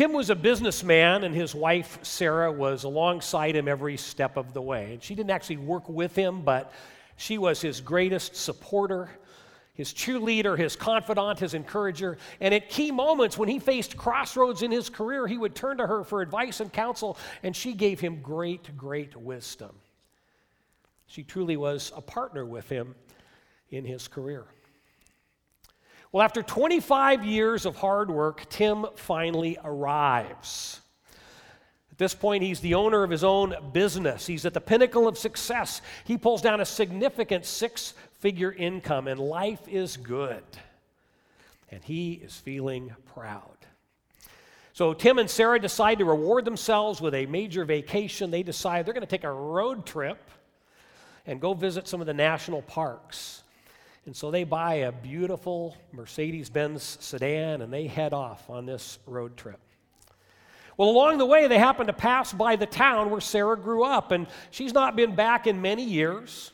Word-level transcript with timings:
Tim 0.00 0.14
was 0.14 0.30
a 0.30 0.34
businessman, 0.34 1.24
and 1.24 1.34
his 1.34 1.54
wife, 1.54 1.98
Sarah, 2.00 2.50
was 2.50 2.84
alongside 2.84 3.54
him 3.54 3.68
every 3.68 3.98
step 3.98 4.38
of 4.38 4.54
the 4.54 4.62
way. 4.62 4.94
And 4.94 5.02
she 5.02 5.14
didn't 5.14 5.28
actually 5.28 5.58
work 5.58 5.90
with 5.90 6.16
him, 6.16 6.40
but 6.40 6.72
she 7.18 7.36
was 7.36 7.60
his 7.60 7.82
greatest 7.82 8.34
supporter, 8.34 9.10
his 9.74 9.92
cheerleader, 9.92 10.56
his 10.56 10.74
confidant, 10.74 11.38
his 11.38 11.52
encourager. 11.52 12.16
And 12.40 12.54
at 12.54 12.70
key 12.70 12.90
moments 12.90 13.36
when 13.36 13.50
he 13.50 13.58
faced 13.58 13.94
crossroads 13.98 14.62
in 14.62 14.70
his 14.70 14.88
career, 14.88 15.26
he 15.26 15.36
would 15.36 15.54
turn 15.54 15.76
to 15.76 15.86
her 15.86 16.02
for 16.02 16.22
advice 16.22 16.60
and 16.60 16.72
counsel, 16.72 17.18
and 17.42 17.54
she 17.54 17.74
gave 17.74 18.00
him 18.00 18.22
great, 18.22 18.74
great 18.78 19.14
wisdom. 19.14 19.72
She 21.08 21.24
truly 21.24 21.58
was 21.58 21.92
a 21.94 22.00
partner 22.00 22.46
with 22.46 22.70
him 22.70 22.94
in 23.70 23.84
his 23.84 24.08
career. 24.08 24.46
Well, 26.12 26.24
after 26.24 26.42
25 26.42 27.24
years 27.24 27.66
of 27.66 27.76
hard 27.76 28.10
work, 28.10 28.48
Tim 28.48 28.86
finally 28.96 29.58
arrives. 29.62 30.80
At 31.92 31.98
this 31.98 32.14
point, 32.14 32.42
he's 32.42 32.58
the 32.58 32.74
owner 32.74 33.04
of 33.04 33.10
his 33.10 33.22
own 33.22 33.54
business. 33.72 34.26
He's 34.26 34.44
at 34.44 34.52
the 34.52 34.60
pinnacle 34.60 35.06
of 35.06 35.16
success. 35.16 35.80
He 36.04 36.18
pulls 36.18 36.42
down 36.42 36.60
a 36.60 36.64
significant 36.64 37.46
six 37.46 37.94
figure 38.18 38.52
income, 38.52 39.06
and 39.06 39.20
life 39.20 39.68
is 39.68 39.96
good. 39.96 40.42
And 41.70 41.84
he 41.84 42.14
is 42.14 42.36
feeling 42.36 42.92
proud. 43.14 43.56
So, 44.72 44.94
Tim 44.94 45.18
and 45.18 45.30
Sarah 45.30 45.60
decide 45.60 45.98
to 45.98 46.04
reward 46.04 46.44
themselves 46.44 47.00
with 47.00 47.14
a 47.14 47.26
major 47.26 47.64
vacation. 47.64 48.32
They 48.32 48.42
decide 48.42 48.84
they're 48.84 48.94
going 48.94 49.06
to 49.06 49.10
take 49.10 49.24
a 49.24 49.30
road 49.30 49.86
trip 49.86 50.18
and 51.24 51.40
go 51.40 51.54
visit 51.54 51.86
some 51.86 52.00
of 52.00 52.08
the 52.08 52.14
national 52.14 52.62
parks. 52.62 53.44
And 54.06 54.16
so 54.16 54.30
they 54.30 54.44
buy 54.44 54.74
a 54.74 54.92
beautiful 54.92 55.76
Mercedes 55.92 56.48
Benz 56.50 56.98
sedan 57.00 57.62
and 57.62 57.72
they 57.72 57.86
head 57.86 58.12
off 58.12 58.48
on 58.48 58.66
this 58.66 58.98
road 59.06 59.36
trip. 59.36 59.60
Well, 60.76 60.88
along 60.88 61.18
the 61.18 61.26
way, 61.26 61.46
they 61.46 61.58
happen 61.58 61.88
to 61.88 61.92
pass 61.92 62.32
by 62.32 62.56
the 62.56 62.64
town 62.64 63.10
where 63.10 63.20
Sarah 63.20 63.58
grew 63.58 63.84
up, 63.84 64.12
and 64.12 64.26
she's 64.50 64.72
not 64.72 64.96
been 64.96 65.14
back 65.14 65.46
in 65.46 65.60
many 65.60 65.84
years. 65.84 66.52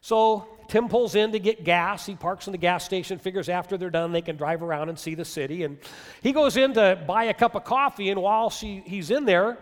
So 0.00 0.48
Tim 0.66 0.88
pulls 0.88 1.14
in 1.14 1.30
to 1.30 1.38
get 1.38 1.62
gas. 1.62 2.04
He 2.04 2.16
parks 2.16 2.48
in 2.48 2.52
the 2.52 2.58
gas 2.58 2.84
station, 2.84 3.18
figures 3.20 3.48
after 3.48 3.78
they're 3.78 3.88
done, 3.88 4.10
they 4.10 4.22
can 4.22 4.36
drive 4.36 4.64
around 4.64 4.88
and 4.88 4.98
see 4.98 5.14
the 5.14 5.24
city. 5.24 5.62
And 5.62 5.78
he 6.20 6.32
goes 6.32 6.56
in 6.56 6.72
to 6.74 7.00
buy 7.06 7.24
a 7.24 7.34
cup 7.34 7.54
of 7.54 7.62
coffee, 7.62 8.10
and 8.10 8.20
while 8.20 8.50
she, 8.50 8.82
he's 8.84 9.12
in 9.12 9.24
there, 9.24 9.56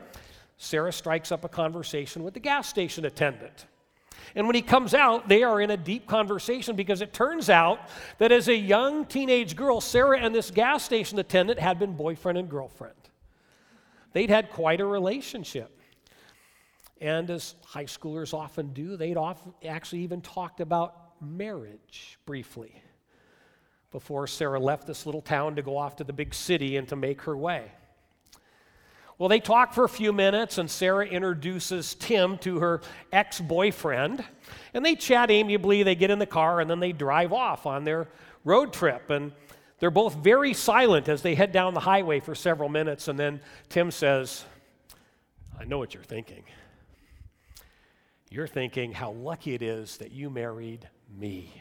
Sarah 0.56 0.92
strikes 0.92 1.31
up 1.31 1.44
a 1.44 1.48
conversation 1.50 2.22
with 2.22 2.33
the 2.33 2.41
gas 2.41 2.66
station 2.66 3.05
attendant. 3.05 3.66
And 4.34 4.47
when 4.47 4.55
he 4.55 4.62
comes 4.62 4.95
out, 4.95 5.29
they 5.29 5.43
are 5.43 5.61
in 5.61 5.71
a 5.71 5.77
deep 5.77 6.07
conversation 6.07 6.77
because 6.77 7.01
it 7.01 7.12
turns 7.12 7.51
out 7.51 7.81
that 8.19 8.33
as 8.33 8.48
a 8.48 8.57
young 8.57 9.05
teenage 9.07 9.57
girl, 9.57 9.81
Sarah 9.81 10.19
and 10.19 10.34
this 10.34 10.51
gas 10.51 10.84
station 10.84 11.19
attendant 11.19 11.59
had 11.59 11.79
been 11.79 11.95
boyfriend 11.95 12.39
and 12.39 12.49
girlfriend. 12.49 12.95
They'd 14.12 14.31
had 14.31 14.51
quite 14.51 14.81
a 14.81 14.87
relationship. 14.87 15.75
And 17.01 17.31
as 17.31 17.55
high 17.65 17.84
schoolers 17.84 18.34
often 18.34 18.73
do, 18.73 18.97
they'd 18.97 19.17
often 19.17 19.55
actually 19.65 20.03
even 20.03 20.21
talked 20.21 20.61
about 20.61 21.21
marriage 21.21 22.19
briefly 22.27 22.83
before 23.91 24.27
Sarah 24.27 24.61
left 24.61 24.87
this 24.87 25.06
little 25.06 25.23
town 25.23 25.56
to 25.56 25.62
go 25.62 25.77
off 25.77 25.97
to 25.97 26.05
the 26.05 26.12
big 26.12 26.34
city 26.34 26.77
and 26.77 26.87
to 26.89 26.97
make 26.97 27.23
her 27.23 27.37
way. 27.37 27.71
Well, 29.19 29.28
they 29.28 29.41
talk 29.41 29.72
for 29.72 29.83
a 29.83 29.88
few 29.88 30.12
minutes, 30.12 30.58
and 30.58 30.70
Sarah 30.70 31.05
introduces 31.05 31.97
Tim 31.97 32.38
to 32.38 32.61
her 32.61 32.80
ex 33.12 33.41
boyfriend. 33.41 34.25
And 34.72 34.86
they 34.86 34.94
chat 34.94 35.30
amiably. 35.30 35.83
They 35.83 35.97
get 35.97 36.10
in 36.10 36.20
the 36.20 36.27
car, 36.27 36.60
and 36.60 36.70
then 36.70 36.78
they 36.78 36.92
drive 36.92 37.33
off 37.33 37.66
on 37.66 37.83
their 37.83 38.06
road 38.44 38.72
trip. 38.72 39.10
And 39.10 39.33
they're 39.80 39.91
both 39.91 40.14
very 40.14 40.55
silent 40.55 41.08
as 41.08 41.22
they 41.22 41.34
head 41.34 41.50
down 41.50 41.75
the 41.75 41.80
highway 41.80 42.20
for 42.20 42.36
several 42.36 42.69
minutes. 42.69 43.08
And 43.08 43.19
then 43.19 43.41
Tim 43.69 43.91
says, 43.91 44.44
I 45.58 45.64
know 45.64 45.78
what 45.78 45.94
you're 45.94 46.03
thinking. 46.05 46.44
You're 48.30 48.47
thinking 48.47 48.92
how 48.92 49.12
lucky 49.12 49.54
it 49.54 49.62
is 49.62 49.97
that 49.97 50.12
you 50.12 50.31
married 50.31 50.88
me. 51.19 51.53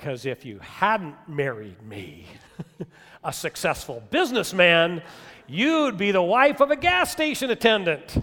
Because 0.00 0.24
if 0.24 0.46
you 0.46 0.58
hadn't 0.60 1.14
married 1.28 1.82
me, 1.82 2.24
a 3.24 3.30
successful 3.30 4.02
businessman, 4.08 5.02
you'd 5.46 5.98
be 5.98 6.10
the 6.10 6.22
wife 6.22 6.60
of 6.60 6.70
a 6.70 6.76
gas 6.76 7.12
station 7.12 7.50
attendant. 7.50 8.16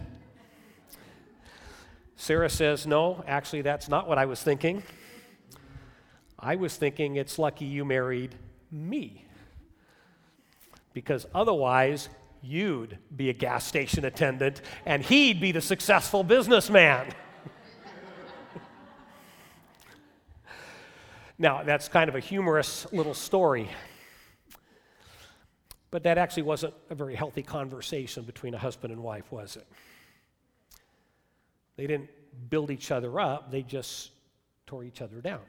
Sarah 2.16 2.50
says, 2.50 2.88
No, 2.88 3.24
actually, 3.28 3.62
that's 3.62 3.90
not 3.90 4.08
what 4.08 4.18
I 4.18 4.26
was 4.26 4.42
thinking. 4.42 4.82
I 6.40 6.56
was 6.56 6.76
thinking 6.76 7.16
it's 7.16 7.38
lucky 7.38 7.66
you 7.66 7.86
married 7.86 8.34
me. 8.72 9.24
Because 10.96 11.28
otherwise, 11.36 12.10
you'd 12.42 12.98
be 13.16 13.30
a 13.30 13.34
gas 13.34 13.68
station 13.68 14.04
attendant 14.04 14.64
and 14.88 15.04
he'd 15.04 15.40
be 15.40 15.52
the 15.52 15.62
successful 15.62 16.24
businessman. 16.24 17.14
Now, 21.40 21.64
that's 21.64 21.88
kind 21.88 22.10
of 22.10 22.16
a 22.16 22.20
humorous 22.20 22.92
little 22.92 23.14
story. 23.14 23.70
But 25.92 26.04
that 26.04 26.18
actually 26.18 26.44
wasn't 26.44 26.74
a 26.90 26.96
very 26.96 27.16
healthy 27.16 27.44
conversation 27.44 28.24
between 28.24 28.54
a 28.54 28.58
husband 28.58 28.92
and 28.92 29.04
wife, 29.04 29.32
was 29.32 29.56
it? 29.56 29.68
They 31.76 31.86
didn't 31.86 32.10
build 32.50 32.72
each 32.72 32.92
other 32.92 33.20
up, 33.20 33.52
they 33.52 33.62
just 33.62 34.12
tore 34.66 34.84
each 34.84 35.02
other 35.02 35.22
down. 35.22 35.42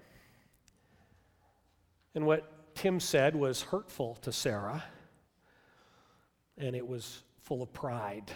And 2.15 2.27
what 2.27 2.75
Tim 2.75 3.01
said 3.01 3.35
was 3.35 3.63
hurtful 3.63 4.17
to 4.23 4.31
Sarah, 4.31 4.85
and 6.59 6.77
it 6.77 6.87
was 6.87 7.23
full 7.43 7.63
of 7.63 7.73
pride. 7.73 8.31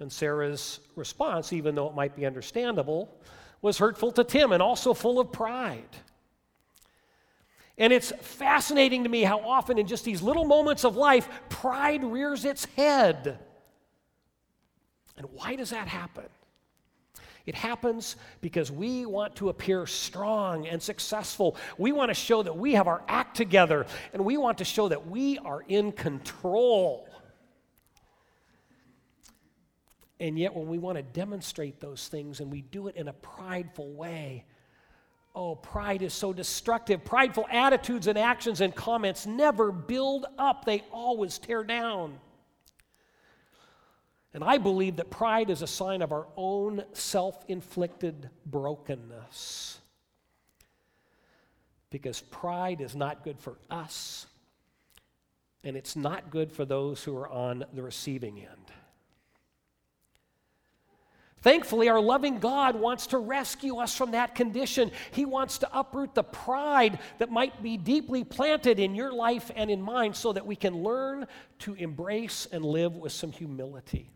And 0.00 0.10
Sarah's 0.10 0.80
response, 0.96 1.52
even 1.52 1.74
though 1.74 1.88
it 1.88 1.94
might 1.94 2.16
be 2.16 2.26
understandable, 2.26 3.20
was 3.64 3.78
hurtful 3.78 4.12
to 4.12 4.22
Tim 4.22 4.52
and 4.52 4.62
also 4.62 4.92
full 4.92 5.18
of 5.18 5.32
pride. 5.32 5.88
And 7.78 7.94
it's 7.94 8.12
fascinating 8.20 9.04
to 9.04 9.08
me 9.08 9.22
how 9.22 9.40
often, 9.40 9.78
in 9.78 9.86
just 9.86 10.04
these 10.04 10.20
little 10.20 10.44
moments 10.44 10.84
of 10.84 10.96
life, 10.96 11.26
pride 11.48 12.04
rears 12.04 12.44
its 12.44 12.66
head. 12.76 13.38
And 15.16 15.26
why 15.32 15.56
does 15.56 15.70
that 15.70 15.88
happen? 15.88 16.26
It 17.46 17.54
happens 17.54 18.16
because 18.42 18.70
we 18.70 19.06
want 19.06 19.34
to 19.36 19.48
appear 19.48 19.86
strong 19.86 20.66
and 20.66 20.82
successful. 20.82 21.56
We 21.78 21.90
want 21.90 22.10
to 22.10 22.14
show 22.14 22.42
that 22.42 22.58
we 22.58 22.74
have 22.74 22.86
our 22.86 23.02
act 23.08 23.34
together, 23.34 23.86
and 24.12 24.26
we 24.26 24.36
want 24.36 24.58
to 24.58 24.64
show 24.64 24.88
that 24.88 25.06
we 25.08 25.38
are 25.38 25.64
in 25.68 25.92
control. 25.92 27.08
And 30.20 30.38
yet, 30.38 30.54
when 30.54 30.68
we 30.68 30.78
want 30.78 30.96
to 30.96 31.02
demonstrate 31.02 31.80
those 31.80 32.08
things 32.08 32.40
and 32.40 32.50
we 32.50 32.62
do 32.62 32.88
it 32.88 32.96
in 32.96 33.08
a 33.08 33.12
prideful 33.12 33.92
way, 33.92 34.44
Oh, 35.34 35.56
pride 35.56 36.02
is 36.02 36.14
so 36.14 36.32
destructive. 36.32 37.04
Prideful 37.04 37.46
attitudes 37.50 38.06
and 38.06 38.16
actions 38.16 38.60
and 38.60 38.74
comments 38.74 39.26
never 39.26 39.72
build 39.72 40.26
up, 40.38 40.64
they 40.64 40.84
always 40.92 41.38
tear 41.38 41.64
down. 41.64 42.20
And 44.32 44.44
I 44.44 44.58
believe 44.58 44.96
that 44.96 45.10
pride 45.10 45.50
is 45.50 45.62
a 45.62 45.66
sign 45.66 46.02
of 46.02 46.12
our 46.12 46.26
own 46.36 46.84
self 46.92 47.44
inflicted 47.48 48.30
brokenness. 48.46 49.80
Because 51.90 52.20
pride 52.20 52.80
is 52.80 52.96
not 52.96 53.22
good 53.22 53.38
for 53.38 53.56
us, 53.70 54.26
and 55.62 55.76
it's 55.76 55.94
not 55.94 56.30
good 56.30 56.50
for 56.50 56.64
those 56.64 57.04
who 57.04 57.16
are 57.16 57.28
on 57.28 57.64
the 57.72 57.82
receiving 57.82 58.40
end. 58.40 58.73
Thankfully, 61.44 61.90
our 61.90 62.00
loving 62.00 62.38
God 62.38 62.74
wants 62.74 63.08
to 63.08 63.18
rescue 63.18 63.76
us 63.76 63.94
from 63.94 64.12
that 64.12 64.34
condition. 64.34 64.90
He 65.10 65.26
wants 65.26 65.58
to 65.58 65.78
uproot 65.78 66.14
the 66.14 66.22
pride 66.22 67.00
that 67.18 67.30
might 67.30 67.62
be 67.62 67.76
deeply 67.76 68.24
planted 68.24 68.80
in 68.80 68.94
your 68.94 69.12
life 69.12 69.50
and 69.54 69.70
in 69.70 69.82
mine 69.82 70.14
so 70.14 70.32
that 70.32 70.46
we 70.46 70.56
can 70.56 70.82
learn 70.82 71.26
to 71.58 71.74
embrace 71.74 72.48
and 72.50 72.64
live 72.64 72.96
with 72.96 73.12
some 73.12 73.30
humility. 73.30 74.10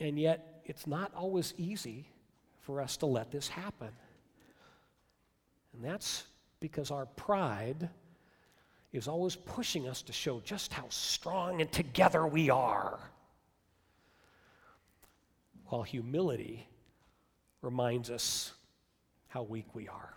And 0.00 0.18
yet, 0.18 0.62
it's 0.64 0.84
not 0.84 1.14
always 1.14 1.54
easy 1.56 2.08
for 2.58 2.80
us 2.80 2.96
to 2.96 3.06
let 3.06 3.30
this 3.30 3.46
happen. 3.46 3.90
And 5.74 5.84
that's 5.84 6.24
because 6.58 6.90
our 6.90 7.06
pride 7.06 7.88
is 8.92 9.06
always 9.06 9.36
pushing 9.36 9.86
us 9.86 10.02
to 10.02 10.12
show 10.12 10.40
just 10.40 10.72
how 10.72 10.86
strong 10.88 11.60
and 11.60 11.70
together 11.70 12.26
we 12.26 12.50
are 12.50 12.98
while 15.70 15.82
humility 15.82 16.68
reminds 17.62 18.10
us 18.10 18.52
how 19.28 19.42
weak 19.42 19.72
we 19.72 19.88
are. 19.88 20.14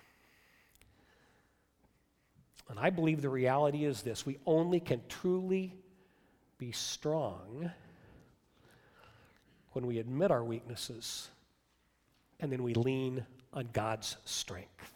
And 2.69 2.79
I 2.79 2.89
believe 2.89 3.21
the 3.21 3.29
reality 3.29 3.85
is 3.85 4.01
this 4.01 4.25
we 4.25 4.39
only 4.45 4.79
can 4.79 5.01
truly 5.07 5.75
be 6.57 6.71
strong 6.71 7.71
when 9.73 9.85
we 9.85 10.00
admit 10.00 10.31
our 10.31 10.44
weaknesses 10.44 11.29
and 12.39 12.51
then 12.51 12.63
we 12.63 12.73
lean 12.73 13.25
on 13.53 13.69
God's 13.73 14.17
strength. 14.25 14.91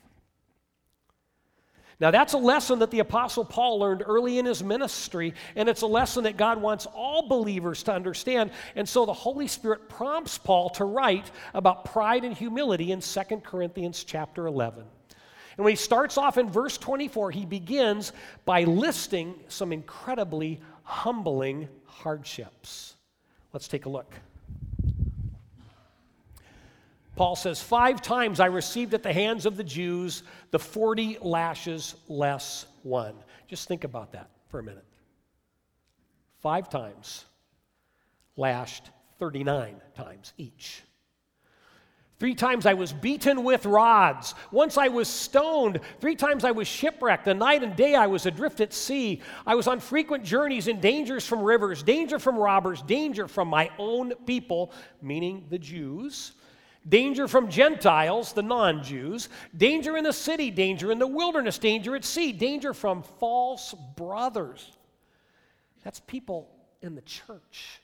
Now, 1.99 2.11
that's 2.11 2.33
a 2.33 2.37
lesson 2.37 2.79
that 2.79 2.91
the 2.91 2.99
Apostle 2.99 3.43
Paul 3.43 3.79
learned 3.79 4.03
early 4.05 4.37
in 4.37 4.45
his 4.45 4.63
ministry, 4.63 5.33
and 5.55 5.67
it's 5.67 5.81
a 5.81 5.87
lesson 5.87 6.25
that 6.25 6.37
God 6.37 6.61
wants 6.61 6.85
all 6.85 7.27
believers 7.27 7.81
to 7.83 7.93
understand. 7.93 8.51
And 8.75 8.87
so 8.87 9.05
the 9.07 9.13
Holy 9.13 9.47
Spirit 9.47 9.89
prompts 9.89 10.37
Paul 10.37 10.69
to 10.71 10.85
write 10.85 11.31
about 11.55 11.85
pride 11.85 12.23
and 12.23 12.37
humility 12.37 12.91
in 12.91 13.01
2 13.01 13.21
Corinthians 13.43 14.03
chapter 14.03 14.45
11. 14.45 14.83
And 15.57 15.65
when 15.65 15.71
he 15.71 15.75
starts 15.75 16.19
off 16.19 16.37
in 16.37 16.51
verse 16.51 16.77
24, 16.77 17.31
he 17.31 17.45
begins 17.47 18.13
by 18.45 18.63
listing 18.63 19.33
some 19.47 19.73
incredibly 19.73 20.61
humbling 20.83 21.67
hardships. 21.85 22.95
Let's 23.53 23.67
take 23.67 23.87
a 23.87 23.89
look. 23.89 24.13
Paul 27.17 27.35
says, 27.35 27.61
Five 27.61 28.01
times 28.01 28.39
I 28.39 28.45
received 28.45 28.93
at 28.93 29.03
the 29.03 29.11
hands 29.11 29.45
of 29.45 29.57
the 29.57 29.63
Jews 29.63 30.23
the 30.51 30.59
40 30.59 31.17
lashes 31.21 31.95
less 32.07 32.67
one. 32.83 33.15
Just 33.47 33.67
think 33.67 33.83
about 33.83 34.13
that 34.13 34.29
for 34.49 34.59
a 34.59 34.63
minute. 34.63 34.85
Five 36.41 36.69
times, 36.69 37.25
lashed 38.37 38.91
39 39.17 39.81
times 39.95 40.33
each. 40.37 40.83
Three 42.19 42.35
times 42.35 42.65
I 42.65 42.73
was 42.73 42.93
beaten 42.93 43.43
with 43.43 43.65
rods. 43.65 44.33
Once 44.51 44.77
I 44.77 44.87
was 44.87 45.07
stoned. 45.07 45.79
Three 45.99 46.15
times 46.15 46.43
I 46.43 46.51
was 46.51 46.67
shipwrecked. 46.67 47.25
The 47.25 47.33
night 47.33 47.63
and 47.63 47.75
day 47.75 47.93
I 47.93 48.07
was 48.07 48.25
adrift 48.25 48.59
at 48.59 48.73
sea. 48.73 49.21
I 49.45 49.53
was 49.53 49.67
on 49.67 49.79
frequent 49.79 50.23
journeys 50.23 50.67
in 50.67 50.79
dangers 50.79 51.27
from 51.27 51.41
rivers, 51.41 51.83
danger 51.83 52.17
from 52.17 52.37
robbers, 52.37 52.81
danger 52.83 53.27
from 53.27 53.47
my 53.47 53.69
own 53.77 54.13
people, 54.25 54.71
meaning 55.01 55.45
the 55.49 55.59
Jews 55.59 56.33
danger 56.87 57.27
from 57.27 57.49
Gentiles, 57.49 58.33
the 58.33 58.43
non 58.43 58.83
Jews, 58.83 59.29
danger 59.55 59.97
in 59.97 60.03
the 60.03 60.13
city, 60.13 60.51
danger 60.51 60.91
in 60.91 60.99
the 60.99 61.07
wilderness, 61.07 61.57
danger 61.57 61.95
at 61.95 62.05
sea, 62.05 62.31
danger 62.31 62.73
from 62.73 63.03
false 63.19 63.73
brothers. 63.95 64.71
That's 65.83 65.99
people 66.01 66.49
in 66.81 66.95
the 66.95 67.01
church 67.01 67.81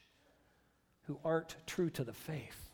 who 1.03 1.19
aren't 1.23 1.55
true 1.65 1.89
to 1.91 2.03
the 2.03 2.13
faith. 2.13 2.69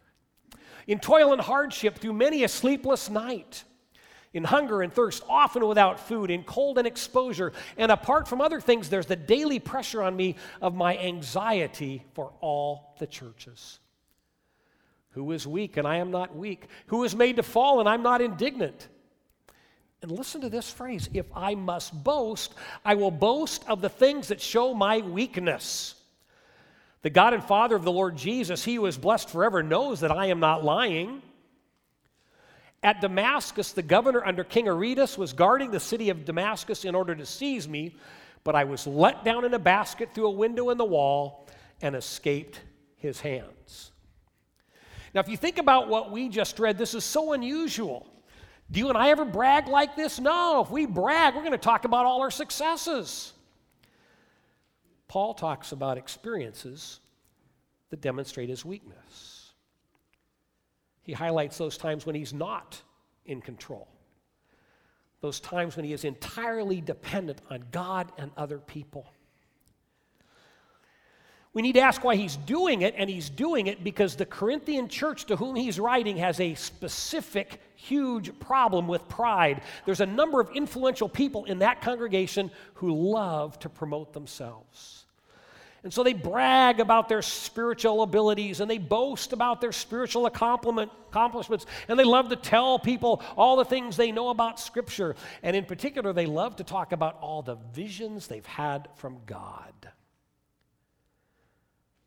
In 0.87 0.99
toil 0.99 1.33
and 1.33 1.41
hardship 1.41 1.99
through 1.99 2.13
many 2.13 2.43
a 2.43 2.47
sleepless 2.47 3.09
night, 3.09 3.63
in 4.33 4.43
hunger 4.43 4.81
and 4.81 4.93
thirst, 4.93 5.23
often 5.27 5.67
without 5.67 5.99
food, 5.99 6.29
in 6.29 6.43
cold 6.43 6.77
and 6.77 6.87
exposure. 6.87 7.51
And 7.77 7.91
apart 7.91 8.27
from 8.27 8.41
other 8.41 8.61
things, 8.61 8.89
there's 8.89 9.07
the 9.07 9.15
daily 9.15 9.59
pressure 9.59 10.03
on 10.03 10.15
me 10.15 10.35
of 10.61 10.75
my 10.75 10.97
anxiety 10.97 12.05
for 12.13 12.33
all 12.39 12.95
the 12.99 13.07
churches. 13.07 13.79
Who 15.19 15.33
is 15.33 15.45
weak 15.45 15.75
and 15.75 15.85
I 15.85 15.97
am 15.97 16.11
not 16.11 16.33
weak? 16.33 16.67
Who 16.87 17.03
is 17.03 17.13
made 17.13 17.35
to 17.35 17.43
fall 17.43 17.81
and 17.81 17.89
I'm 17.89 18.01
not 18.01 18.21
indignant? 18.21 18.87
And 20.01 20.09
listen 20.09 20.39
to 20.39 20.49
this 20.49 20.71
phrase 20.71 21.09
if 21.13 21.25
I 21.35 21.55
must 21.55 22.05
boast, 22.05 22.53
I 22.85 22.95
will 22.95 23.11
boast 23.11 23.65
of 23.67 23.81
the 23.81 23.89
things 23.89 24.29
that 24.29 24.39
show 24.39 24.73
my 24.73 24.99
weakness. 24.99 25.95
The 27.01 27.09
God 27.09 27.33
and 27.33 27.43
Father 27.43 27.75
of 27.75 27.83
the 27.83 27.91
Lord 27.91 28.15
Jesus, 28.15 28.63
he 28.63 28.75
who 28.75 28.85
is 28.85 28.97
blessed 28.97 29.29
forever, 29.29 29.61
knows 29.61 29.99
that 29.99 30.11
I 30.11 30.27
am 30.27 30.39
not 30.39 30.63
lying. 30.63 31.21
At 32.81 33.01
Damascus, 33.01 33.73
the 33.73 33.81
governor 33.81 34.25
under 34.25 34.45
King 34.45 34.69
Aretas 34.69 35.17
was 35.17 35.33
guarding 35.33 35.69
the 35.69 35.81
city 35.81 36.09
of 36.09 36.23
Damascus 36.23 36.85
in 36.85 36.95
order 36.95 37.13
to 37.13 37.25
seize 37.25 37.67
me, 37.67 37.97
but 38.45 38.55
I 38.55 38.63
was 38.63 38.87
let 38.87 39.25
down 39.25 39.43
in 39.43 39.53
a 39.53 39.59
basket 39.59 40.11
through 40.13 40.27
a 40.27 40.31
window 40.31 40.69
in 40.69 40.77
the 40.77 40.85
wall 40.85 41.45
and 41.81 41.93
escaped 41.93 42.61
his 42.95 43.19
hands. 43.19 43.91
Now, 45.13 45.21
if 45.21 45.29
you 45.29 45.37
think 45.37 45.57
about 45.57 45.89
what 45.89 46.11
we 46.11 46.29
just 46.29 46.59
read, 46.59 46.77
this 46.77 46.93
is 46.93 47.03
so 47.03 47.33
unusual. 47.33 48.07
Do 48.71 48.79
you 48.79 48.89
and 48.89 48.97
I 48.97 49.09
ever 49.09 49.25
brag 49.25 49.67
like 49.67 49.95
this? 49.95 50.19
No. 50.19 50.61
If 50.61 50.69
we 50.69 50.85
brag, 50.85 51.35
we're 51.35 51.41
going 51.41 51.51
to 51.53 51.57
talk 51.57 51.85
about 51.85 52.05
all 52.05 52.21
our 52.21 52.31
successes. 52.31 53.33
Paul 55.07 55.33
talks 55.33 55.71
about 55.71 55.97
experiences 55.97 56.99
that 57.89 58.01
demonstrate 58.01 58.49
his 58.49 58.63
weakness. 58.63 59.53
He 61.01 61.13
highlights 61.13 61.57
those 61.57 61.77
times 61.77 62.05
when 62.05 62.13
he's 62.13 62.33
not 62.33 62.79
in 63.25 63.41
control, 63.41 63.87
those 65.21 65.39
times 65.39 65.75
when 65.75 65.85
he 65.85 65.93
is 65.93 66.03
entirely 66.05 66.81
dependent 66.81 67.41
on 67.49 67.65
God 67.71 68.11
and 68.19 68.29
other 68.37 68.59
people. 68.59 69.11
We 71.53 71.63
need 71.63 71.73
to 71.73 71.81
ask 71.81 72.03
why 72.03 72.15
he's 72.15 72.35
doing 72.37 72.83
it, 72.83 72.93
and 72.95 73.09
he's 73.09 73.29
doing 73.29 73.67
it 73.67 73.83
because 73.83 74.15
the 74.15 74.25
Corinthian 74.25 74.87
church 74.87 75.25
to 75.25 75.35
whom 75.35 75.55
he's 75.55 75.79
writing 75.79 76.17
has 76.17 76.39
a 76.39 76.53
specific, 76.53 77.59
huge 77.75 78.37
problem 78.39 78.87
with 78.87 79.07
pride. 79.09 79.61
There's 79.85 80.01
a 80.01 80.05
number 80.05 80.39
of 80.39 80.51
influential 80.53 81.09
people 81.09 81.45
in 81.45 81.59
that 81.59 81.81
congregation 81.81 82.51
who 82.75 82.93
love 82.93 83.57
to 83.59 83.69
promote 83.69 84.13
themselves. 84.13 85.05
And 85.81 85.93
so 85.93 86.03
they 86.03 86.13
brag 86.13 86.81
about 86.81 87.07
their 87.07 87.21
spiritual 87.21 88.03
abilities 88.03 88.59
and 88.59 88.69
they 88.69 88.77
boast 88.77 89.31
about 89.31 89.61
their 89.61 89.71
spiritual 89.71 90.25
accomplishments 90.25 91.65
and 91.87 91.97
they 91.97 92.03
love 92.03 92.29
to 92.29 92.35
tell 92.35 92.77
people 92.77 93.23
all 93.37 93.55
the 93.55 93.63
things 93.63 93.95
they 93.95 94.11
know 94.11 94.27
about 94.29 94.59
Scripture. 94.59 95.15
And 95.41 95.55
in 95.55 95.63
particular, 95.63 96.11
they 96.11 96.25
love 96.25 96.57
to 96.57 96.65
talk 96.65 96.91
about 96.91 97.17
all 97.21 97.41
the 97.41 97.55
visions 97.73 98.27
they've 98.27 98.45
had 98.45 98.89
from 98.95 99.19
God. 99.25 99.73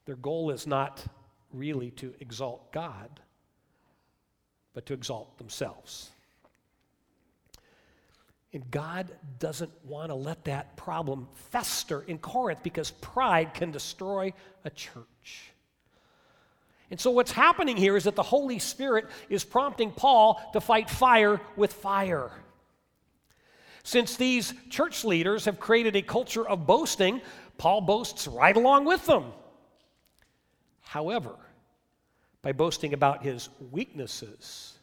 Their 0.04 0.16
goal 0.16 0.50
is 0.50 0.66
not 0.66 1.04
really 1.52 1.90
to 1.92 2.14
exalt 2.20 2.72
God, 2.72 3.20
but 4.74 4.86
to 4.86 4.94
exalt 4.94 5.38
themselves. 5.38 6.10
And 8.52 8.70
God 8.70 9.10
doesn't 9.38 9.70
want 9.84 10.10
to 10.10 10.14
let 10.14 10.44
that 10.44 10.76
problem 10.76 11.28
fester 11.50 12.02
in 12.02 12.18
Corinth 12.18 12.60
because 12.62 12.90
pride 12.90 13.54
can 13.54 13.70
destroy 13.70 14.34
a 14.64 14.70
church. 14.70 15.52
And 16.90 17.00
so, 17.00 17.10
what's 17.10 17.32
happening 17.32 17.78
here 17.78 17.96
is 17.96 18.04
that 18.04 18.16
the 18.16 18.22
Holy 18.22 18.58
Spirit 18.58 19.06
is 19.30 19.44
prompting 19.44 19.90
Paul 19.90 20.42
to 20.52 20.60
fight 20.60 20.90
fire 20.90 21.40
with 21.56 21.72
fire. 21.72 22.30
Since 23.82 24.16
these 24.16 24.52
church 24.68 25.02
leaders 25.02 25.46
have 25.46 25.58
created 25.58 25.96
a 25.96 26.02
culture 26.02 26.46
of 26.46 26.66
boasting, 26.66 27.22
Paul 27.56 27.80
boasts 27.80 28.28
right 28.28 28.54
along 28.54 28.84
with 28.84 29.06
them. 29.06 29.32
However, 30.92 31.36
by 32.42 32.52
boasting 32.52 32.92
about 32.92 33.22
his 33.22 33.48
weaknesses, 33.70 34.74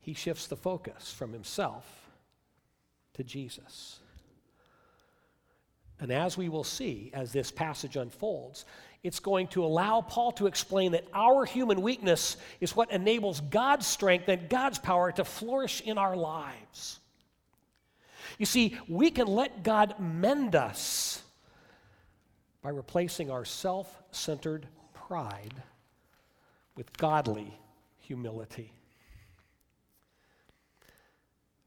he 0.00 0.14
shifts 0.14 0.48
the 0.48 0.56
focus 0.56 1.12
from 1.12 1.32
himself 1.32 1.86
to 3.14 3.22
Jesus. 3.22 4.00
And 6.00 6.10
as 6.10 6.36
we 6.36 6.48
will 6.48 6.64
see 6.64 7.12
as 7.14 7.30
this 7.30 7.52
passage 7.52 7.94
unfolds, 7.94 8.64
it's 9.04 9.20
going 9.20 9.46
to 9.48 9.64
allow 9.64 10.00
Paul 10.00 10.32
to 10.32 10.48
explain 10.48 10.90
that 10.90 11.06
our 11.14 11.44
human 11.44 11.82
weakness 11.82 12.36
is 12.60 12.74
what 12.74 12.90
enables 12.90 13.38
God's 13.42 13.86
strength 13.86 14.26
and 14.26 14.48
God's 14.48 14.80
power 14.80 15.12
to 15.12 15.24
flourish 15.24 15.82
in 15.82 15.98
our 15.98 16.16
lives. 16.16 16.98
You 18.38 18.46
see, 18.46 18.76
we 18.88 19.12
can 19.12 19.28
let 19.28 19.62
God 19.62 19.94
mend 20.00 20.56
us 20.56 21.22
by 22.60 22.70
replacing 22.70 23.30
our 23.30 23.44
self 23.44 23.96
centered 24.10 24.66
pride 25.10 25.54
with 26.76 26.96
godly 26.96 27.52
humility. 27.98 28.72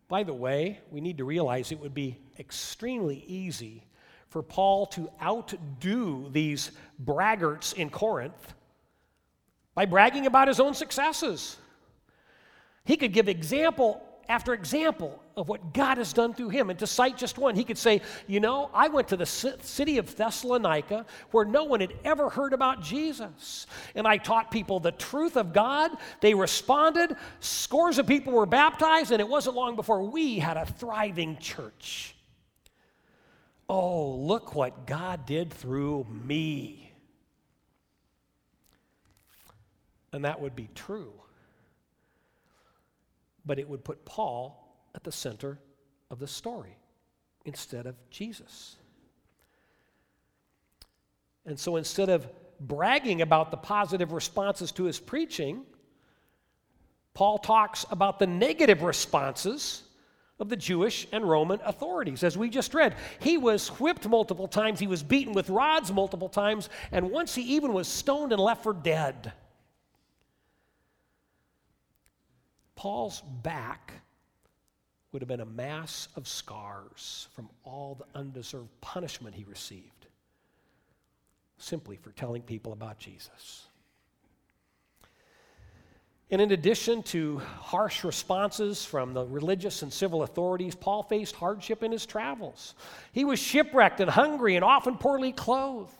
By 0.08 0.24
the 0.24 0.34
way, 0.34 0.80
we 0.90 1.02
need 1.02 1.18
to 1.18 1.26
realize 1.26 1.70
it 1.70 1.82
would 1.82 1.94
be 1.94 2.18
extremely 2.40 3.18
easy 3.28 3.84
for 4.30 4.42
Paul 4.42 4.86
to 4.86 5.10
outdo 5.22 6.30
these 6.32 6.72
braggarts 7.04 7.74
in 7.74 7.90
Corinth 7.90 8.54
by 9.76 9.88
bragging 9.88 10.26
about 10.26 10.48
his 10.48 10.62
own 10.62 10.74
successes. 10.74 11.58
He 12.86 12.96
could 12.96 13.12
give 13.12 13.28
example 13.28 14.02
after 14.30 14.53
example 14.53 15.22
of 15.36 15.50
what 15.50 15.74
God 15.74 15.98
has 15.98 16.13
done 16.13 16.34
through 16.34 16.50
him. 16.50 16.70
And 16.70 16.77
to 16.80 16.88
cite 16.88 17.18
just 17.18 17.38
one, 17.38 17.56
he 17.56 17.63
could 17.63 17.77
say, 17.77 18.01
You 18.27 18.39
know, 18.39 18.70
I 18.74 18.88
went 18.88 19.08
to 19.10 19.18
the 19.18 19.25
city 19.25 19.98
of 19.98 20.15
Thessalonica 20.15 21.06
where 21.32 21.46
no 21.46 21.63
one 21.63 21.80
had 21.80 21.94
ever 22.03 22.30
heard 22.30 22.53
about 22.53 22.82
Jesus. 22.82 23.68
And 23.96 24.08
I 24.08 24.18
taught 24.18 24.51
people 24.51 24.80
the 24.80 24.92
truth 24.92 25.38
of 25.38 25.53
God. 25.53 25.92
They 26.22 26.34
responded. 26.34 27.15
Scores 27.39 27.98
of 27.98 28.08
people 28.08 28.34
were 28.34 28.46
baptized. 28.46 29.12
And 29.12 29.20
it 29.20 29.27
wasn't 29.27 29.56
long 29.56 29.75
before 29.75 30.03
we 30.03 30.39
had 30.39 30.58
a 30.58 30.65
thriving 30.65 31.38
church. 31.38 32.15
Oh, 33.68 34.15
look 34.15 34.56
what 34.56 34.86
God 34.86 35.25
did 35.25 35.51
through 35.51 36.06
me. 36.25 36.92
And 40.12 40.25
that 40.25 40.39
would 40.39 40.56
be 40.56 40.70
true 40.75 41.23
but 43.46 43.60
it 43.60 43.68
would 43.68 43.84
put 43.84 44.06
Paul 44.06 44.76
at 44.96 45.04
the 45.04 45.12
center 45.12 45.60
of 46.10 46.20
the 46.20 46.28
story 46.28 46.78
instead 47.46 47.86
of 47.86 47.96
Jesus. 48.10 48.78
And 51.46 51.60
so 51.60 51.76
instead 51.76 52.10
of 52.10 52.28
bragging 52.60 53.22
about 53.22 53.52
the 53.52 53.58
positive 53.58 54.14
responses 54.14 54.72
to 54.74 54.86
his 54.86 55.00
preaching, 55.00 55.64
Paul 57.14 57.38
talks 57.38 57.86
about 57.92 58.20
the 58.20 58.28
negative 58.28 58.82
responses 58.82 59.84
of 60.40 60.50
the 60.50 60.56
Jewish 60.56 61.08
and 61.12 61.30
Roman 61.30 61.60
authorities, 61.64 62.24
as 62.24 62.38
we 62.38 62.50
just 62.50 62.74
read. 62.74 62.96
He 63.20 63.38
was 63.38 63.68
whipped 63.80 64.08
multiple 64.08 64.48
times, 64.48 64.80
he 64.80 64.88
was 64.88 65.04
beaten 65.04 65.34
with 65.34 65.50
rods 65.50 65.92
multiple 65.92 66.30
times, 66.30 66.70
and 66.92 67.12
once 67.12 67.36
he 67.36 67.56
even 67.56 67.74
was 67.74 67.88
stoned 67.88 68.32
and 68.32 68.42
left 68.42 68.64
for 68.64 68.74
dead. 68.74 69.34
Paul's 72.84 73.22
back 73.44 73.94
would 75.13 75.22
have 75.22 75.30
been 75.30 75.40
a 75.40 75.46
mass 75.46 76.10
of 76.18 76.28
scars 76.28 77.30
from 77.34 77.50
all 77.63 77.96
the 77.96 78.20
undeserved 78.20 78.68
punishment 78.82 79.34
he 79.34 79.46
received 79.46 80.08
simply 81.58 81.96
for 81.96 82.12
telling 82.12 82.42
people 82.42 82.74
about 82.74 83.00
Jesus. 83.00 83.68
And 86.30 86.42
in 86.42 86.52
addition 86.52 87.04
to 87.04 87.38
harsh 87.38 88.04
responses 88.04 88.84
from 88.84 89.13
the 89.13 89.25
religious 89.28 89.82
and 89.82 89.94
civil 89.94 90.24
authorities, 90.24 90.75
Paul 90.75 91.04
faced 91.04 91.36
hardship 91.38 91.84
in 91.84 91.92
his 91.94 92.06
travels. 92.06 92.75
He 93.13 93.24
was 93.24 93.40
shipwrecked 93.40 94.02
and 94.02 94.12
hungry 94.12 94.58
and 94.58 94.66
often 94.66 94.98
poorly 94.98 95.32
clothed. 95.32 95.96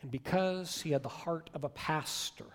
And 0.00 0.10
because 0.10 0.80
he 0.80 0.92
had 0.92 1.02
the 1.02 1.10
heart 1.10 1.50
of 1.52 1.64
a 1.64 1.68
pastor, 1.68 2.46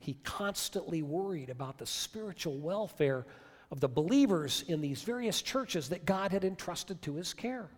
he 0.00 0.14
constantly 0.24 1.02
worried 1.02 1.50
about 1.50 1.76
the 1.78 1.86
spiritual 1.86 2.58
welfare 2.58 3.26
of 3.70 3.80
the 3.80 3.88
believers 3.88 4.64
in 4.66 4.80
these 4.80 5.02
various 5.02 5.42
churches 5.42 5.90
that 5.90 6.06
God 6.06 6.32
had 6.32 6.42
entrusted 6.42 7.00
to 7.02 7.14
his 7.14 7.34
care. 7.34 7.68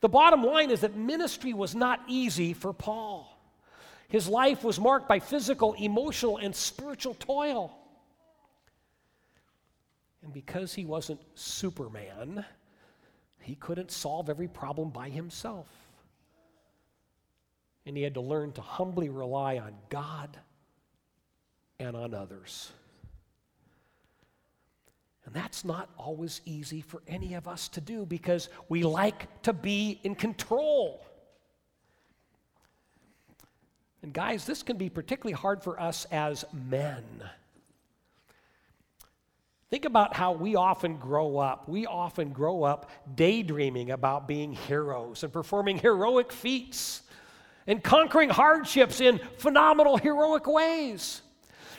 The 0.00 0.08
bottom 0.08 0.42
line 0.42 0.70
is 0.72 0.80
that 0.80 0.96
ministry 0.96 1.54
was 1.54 1.74
not 1.74 2.00
easy 2.08 2.52
for 2.52 2.72
Paul. 2.72 3.32
His 4.08 4.28
life 4.28 4.64
was 4.64 4.78
marked 4.78 5.08
by 5.08 5.20
physical, 5.20 5.72
emotional, 5.74 6.36
and 6.36 6.54
spiritual 6.54 7.14
toil. 7.14 7.72
And 10.22 10.32
because 10.32 10.74
he 10.74 10.84
wasn't 10.84 11.20
Superman, 11.36 12.44
he 13.40 13.54
couldn't 13.54 13.92
solve 13.92 14.28
every 14.28 14.48
problem 14.48 14.90
by 14.90 15.10
himself. 15.10 15.68
And 17.86 17.96
he 17.96 18.02
had 18.02 18.14
to 18.14 18.20
learn 18.20 18.50
to 18.54 18.60
humbly 18.60 19.08
rely 19.08 19.58
on 19.58 19.74
God 19.88 20.36
and 21.78 21.96
on 21.96 22.14
others. 22.14 22.72
And 25.24 25.34
that's 25.34 25.64
not 25.64 25.90
always 25.98 26.40
easy 26.44 26.80
for 26.80 27.02
any 27.08 27.34
of 27.34 27.48
us 27.48 27.68
to 27.70 27.80
do 27.80 28.06
because 28.06 28.48
we 28.68 28.84
like 28.84 29.42
to 29.42 29.52
be 29.52 30.00
in 30.04 30.14
control. 30.14 31.04
And 34.02 34.12
guys, 34.12 34.44
this 34.46 34.62
can 34.62 34.76
be 34.76 34.88
particularly 34.88 35.34
hard 35.34 35.64
for 35.64 35.80
us 35.80 36.06
as 36.12 36.44
men. 36.52 37.04
Think 39.68 39.84
about 39.84 40.14
how 40.14 40.30
we 40.30 40.54
often 40.54 40.96
grow 40.96 41.38
up. 41.38 41.68
We 41.68 41.86
often 41.86 42.30
grow 42.30 42.62
up 42.62 42.88
daydreaming 43.16 43.90
about 43.90 44.28
being 44.28 44.52
heroes 44.52 45.24
and 45.24 45.32
performing 45.32 45.78
heroic 45.78 46.30
feats 46.30 47.02
and 47.66 47.82
conquering 47.82 48.30
hardships 48.30 49.00
in 49.00 49.18
phenomenal, 49.38 49.96
heroic 49.96 50.46
ways. 50.46 51.20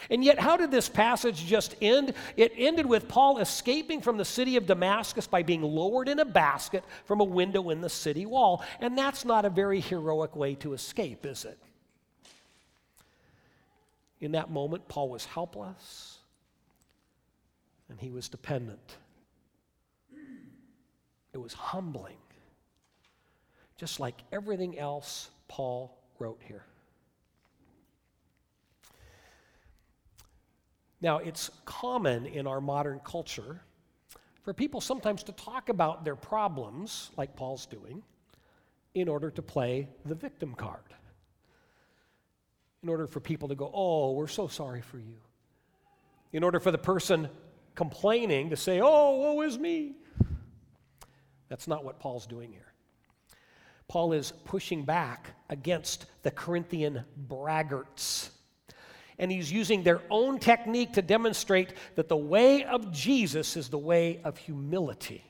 And 0.09 0.23
yet, 0.23 0.39
how 0.39 0.57
did 0.57 0.71
this 0.71 0.87
passage 0.87 1.45
just 1.45 1.75
end? 1.81 2.13
It 2.35 2.53
ended 2.57 2.85
with 2.85 3.07
Paul 3.07 3.39
escaping 3.39 4.01
from 4.01 4.17
the 4.17 4.25
city 4.25 4.55
of 4.55 4.65
Damascus 4.65 5.27
by 5.27 5.43
being 5.43 5.61
lowered 5.61 6.07
in 6.07 6.19
a 6.19 6.25
basket 6.25 6.83
from 7.05 7.19
a 7.19 7.25
window 7.25 7.69
in 7.69 7.81
the 7.81 7.89
city 7.89 8.25
wall. 8.25 8.63
And 8.79 8.97
that's 8.97 9.25
not 9.25 9.45
a 9.45 9.49
very 9.49 9.79
heroic 9.79 10.35
way 10.35 10.55
to 10.55 10.73
escape, 10.73 11.25
is 11.25 11.45
it? 11.45 11.57
In 14.19 14.31
that 14.31 14.49
moment, 14.49 14.87
Paul 14.87 15.09
was 15.09 15.25
helpless 15.25 16.17
and 17.89 17.99
he 17.99 18.09
was 18.09 18.29
dependent. 18.29 18.95
It 21.33 21.37
was 21.37 21.53
humbling, 21.53 22.17
just 23.77 23.99
like 23.99 24.15
everything 24.31 24.79
else 24.79 25.29
Paul 25.47 25.95
wrote 26.19 26.41
here. 26.43 26.63
Now, 31.01 31.18
it's 31.18 31.51
common 31.66 32.25
in 32.25 32.48
our 32.48 32.62
modern 32.62 33.00
culture 33.00 33.62
for 34.42 34.54
people 34.54 34.82
sometimes 34.82 35.24
to 35.24 35.32
talk 35.34 35.70
about 35.70 36.06
their 36.06 36.16
problems, 36.16 37.12
like 37.18 37.36
Paul's 37.36 37.66
doing, 37.66 38.01
in 38.94 39.08
order 39.08 39.30
to 39.30 39.42
play 39.42 39.89
the 40.06 40.16
victim 40.16 40.56
card 40.56 40.82
in 42.84 42.89
order 42.89 43.08
for 43.08 43.20
people 43.20 43.50
to 43.50 43.56
go, 43.56 43.70
Oh, 43.74 44.13
we're 44.13 44.27
so 44.27 44.48
sorry 44.48 44.82
for 44.82 44.98
you. 44.98 45.18
In 46.34 46.44
order 46.44 46.60
for 46.60 46.72
the 46.72 46.77
person 46.77 47.30
complaining 47.75 48.50
to 48.51 48.56
say, 48.56 48.80
Oh, 48.82 49.18
woe 49.18 49.42
is 49.42 49.58
me. 49.58 49.96
That's 51.50 51.68
not 51.68 51.84
what 51.84 52.00
Paul's 52.00 52.27
doing 52.27 52.51
here. 52.51 52.74
Paul 53.88 54.13
is 54.13 54.32
pushing 54.46 54.84
back 54.84 55.32
against 55.50 56.06
the 56.24 56.32
Corinthian 56.32 57.04
braggarts. 57.27 58.30
And 59.19 59.31
he's 59.31 59.51
using 59.51 59.83
their 59.83 60.01
own 60.09 60.39
technique 60.39 60.93
to 60.93 61.01
demonstrate 61.01 61.74
that 61.95 62.07
the 62.07 62.17
way 62.17 62.63
of 62.63 62.91
Jesus 62.91 63.57
is 63.57 63.69
the 63.69 63.77
way 63.77 64.21
of 64.24 64.38
humility. 64.38 65.24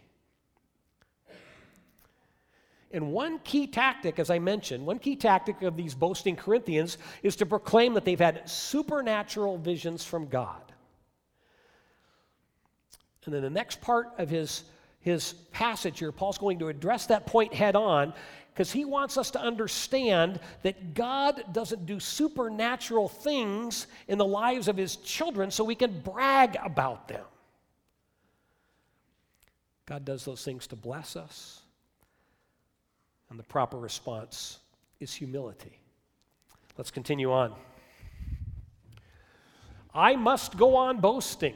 And 2.91 3.11
one 3.11 3.39
key 3.39 3.67
tactic, 3.67 4.17
as 4.17 4.29
I 4.29 4.39
mentioned, 4.39 4.85
one 4.85 4.99
key 4.99 5.15
tactic 5.15 5.61
of 5.61 5.75
these 5.75 5.93
boasting 5.93 6.35
Corinthians 6.35 6.97
is 7.21 7.35
to 7.37 7.45
proclaim 7.45 7.93
that 7.93 8.05
they've 8.05 8.19
had 8.19 8.49
supernatural 8.49 9.57
visions 9.57 10.03
from 10.03 10.27
God. 10.27 10.61
And 13.25 13.33
then 13.33 13.41
the 13.41 13.49
next 13.49 13.81
part 13.81 14.13
of 14.17 14.29
his, 14.29 14.63
his 14.99 15.33
passage 15.51 15.99
here, 15.99 16.11
Paul's 16.11 16.37
going 16.37 16.59
to 16.59 16.67
address 16.67 17.05
that 17.07 17.25
point 17.25 17.53
head 17.53 17.75
on 17.75 18.13
because 18.53 18.71
he 18.71 18.85
wants 18.85 19.17
us 19.17 19.31
to 19.31 19.39
understand 19.39 20.39
that 20.63 20.93
God 20.93 21.43
doesn't 21.53 21.85
do 21.85 21.99
supernatural 21.99 23.07
things 23.07 23.87
in 24.07 24.17
the 24.17 24.25
lives 24.25 24.67
of 24.67 24.75
his 24.75 24.95
children 24.97 25.51
so 25.51 25.63
we 25.63 25.75
can 25.75 26.01
brag 26.01 26.57
about 26.63 27.07
them. 27.07 27.23
God 29.85 30.03
does 30.03 30.25
those 30.25 30.43
things 30.43 30.67
to 30.67 30.75
bless 30.75 31.15
us 31.15 31.61
and 33.29 33.37
the 33.37 33.43
proper 33.43 33.77
response 33.77 34.59
is 34.99 35.13
humility. 35.13 35.79
Let's 36.77 36.91
continue 36.91 37.31
on. 37.31 37.53
I 39.93 40.15
must 40.15 40.57
go 40.57 40.75
on 40.75 40.99
boasting. 40.99 41.55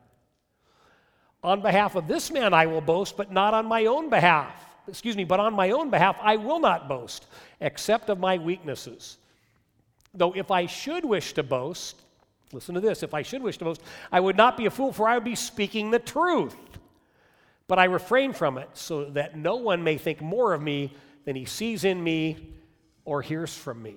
On 1.43 1.61
behalf 1.61 1.95
of 1.95 2.07
this 2.07 2.31
man 2.31 2.53
I 2.53 2.67
will 2.67 2.81
boast, 2.81 3.17
but 3.17 3.31
not 3.31 3.53
on 3.53 3.65
my 3.65 3.85
own 3.85 4.09
behalf. 4.09 4.53
Excuse 4.87 5.15
me, 5.15 5.23
but 5.23 5.39
on 5.39 5.53
my 5.53 5.71
own 5.71 5.89
behalf 5.89 6.17
I 6.21 6.35
will 6.35 6.59
not 6.59 6.87
boast, 6.87 7.25
except 7.59 8.09
of 8.09 8.19
my 8.19 8.37
weaknesses. 8.37 9.17
Though 10.13 10.33
if 10.33 10.51
I 10.51 10.65
should 10.65 11.05
wish 11.05 11.33
to 11.33 11.43
boast, 11.43 12.01
listen 12.51 12.75
to 12.75 12.81
this 12.81 13.01
if 13.01 13.13
I 13.13 13.21
should 13.21 13.41
wish 13.41 13.57
to 13.59 13.65
boast, 13.65 13.81
I 14.11 14.19
would 14.19 14.37
not 14.37 14.57
be 14.57 14.65
a 14.65 14.71
fool, 14.71 14.91
for 14.91 15.07
I 15.07 15.15
would 15.15 15.23
be 15.23 15.35
speaking 15.35 15.89
the 15.89 15.99
truth. 15.99 16.55
But 17.67 17.79
I 17.79 17.85
refrain 17.85 18.33
from 18.33 18.57
it 18.57 18.69
so 18.73 19.05
that 19.05 19.37
no 19.37 19.55
one 19.55 19.83
may 19.83 19.97
think 19.97 20.21
more 20.21 20.53
of 20.53 20.61
me 20.61 20.93
than 21.25 21.35
he 21.35 21.45
sees 21.45 21.85
in 21.85 22.03
me 22.03 22.53
or 23.05 23.21
hears 23.21 23.55
from 23.55 23.81
me. 23.81 23.95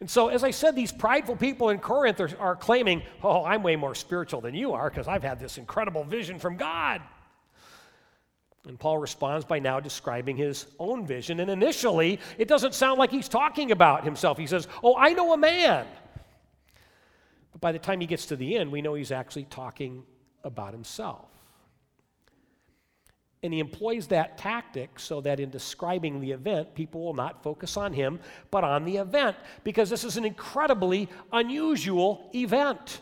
And 0.00 0.08
so, 0.08 0.28
as 0.28 0.42
I 0.42 0.50
said, 0.50 0.74
these 0.74 0.92
prideful 0.92 1.36
people 1.36 1.68
in 1.68 1.78
Corinth 1.78 2.20
are, 2.20 2.30
are 2.38 2.56
claiming, 2.56 3.02
Oh, 3.22 3.44
I'm 3.44 3.62
way 3.62 3.76
more 3.76 3.94
spiritual 3.94 4.40
than 4.40 4.54
you 4.54 4.72
are 4.72 4.88
because 4.88 5.06
I've 5.06 5.22
had 5.22 5.38
this 5.38 5.58
incredible 5.58 6.04
vision 6.04 6.38
from 6.38 6.56
God. 6.56 7.02
And 8.66 8.78
Paul 8.78 8.98
responds 8.98 9.44
by 9.44 9.58
now 9.58 9.80
describing 9.80 10.36
his 10.36 10.66
own 10.78 11.06
vision. 11.06 11.40
And 11.40 11.50
initially, 11.50 12.18
it 12.38 12.48
doesn't 12.48 12.74
sound 12.74 12.98
like 12.98 13.10
he's 13.10 13.28
talking 13.28 13.72
about 13.72 14.04
himself. 14.04 14.38
He 14.38 14.46
says, 14.46 14.68
Oh, 14.82 14.96
I 14.96 15.12
know 15.12 15.32
a 15.34 15.36
man. 15.36 15.86
But 17.52 17.60
by 17.60 17.72
the 17.72 17.78
time 17.78 18.00
he 18.00 18.06
gets 18.06 18.26
to 18.26 18.36
the 18.36 18.56
end, 18.56 18.72
we 18.72 18.80
know 18.80 18.94
he's 18.94 19.12
actually 19.12 19.44
talking 19.44 20.04
about 20.44 20.72
himself. 20.72 21.28
And 23.42 23.54
he 23.54 23.60
employs 23.60 24.06
that 24.08 24.36
tactic 24.36 25.00
so 25.00 25.22
that 25.22 25.40
in 25.40 25.48
describing 25.48 26.20
the 26.20 26.32
event, 26.32 26.74
people 26.74 27.02
will 27.02 27.14
not 27.14 27.42
focus 27.42 27.76
on 27.76 27.92
him, 27.92 28.20
but 28.50 28.64
on 28.64 28.84
the 28.84 28.98
event, 28.98 29.36
because 29.64 29.88
this 29.88 30.04
is 30.04 30.18
an 30.18 30.26
incredibly 30.26 31.08
unusual 31.32 32.30
event. 32.34 33.00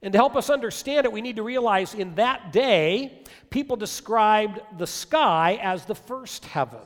And 0.00 0.12
to 0.12 0.18
help 0.18 0.36
us 0.36 0.48
understand 0.48 1.04
it, 1.06 1.12
we 1.12 1.20
need 1.20 1.36
to 1.36 1.42
realize 1.42 1.92
in 1.92 2.14
that 2.14 2.52
day, 2.52 3.24
people 3.50 3.76
described 3.76 4.60
the 4.78 4.86
sky 4.86 5.58
as 5.60 5.84
the 5.84 5.94
first 5.94 6.44
heaven. 6.44 6.80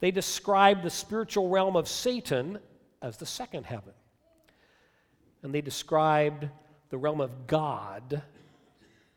They 0.00 0.10
described 0.10 0.82
the 0.82 0.90
spiritual 0.90 1.48
realm 1.48 1.76
of 1.76 1.86
Satan 1.86 2.58
as 3.00 3.16
the 3.16 3.26
second 3.26 3.64
heaven. 3.64 3.92
And 5.42 5.54
they 5.54 5.60
described 5.60 6.48
the 6.90 6.98
realm 6.98 7.20
of 7.20 7.46
God 7.46 8.22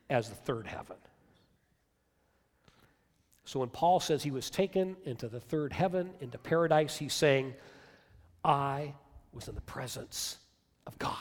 as 0.10 0.30
the 0.30 0.36
third 0.36 0.68
heaven. 0.68 0.98
So 3.46 3.60
when 3.60 3.70
Paul 3.70 4.00
says 4.00 4.24
he 4.24 4.32
was 4.32 4.50
taken 4.50 4.98
into 5.06 5.28
the 5.28 5.40
third 5.40 5.72
heaven, 5.72 6.10
into 6.20 6.38
paradise, 6.40 6.98
he's 6.98 7.14
saying, 7.14 7.54
I 8.44 8.94
was 9.32 9.48
in 9.48 9.56
the 9.56 9.62
presence 9.62 10.38
of 10.88 10.98
God. 10.98 11.18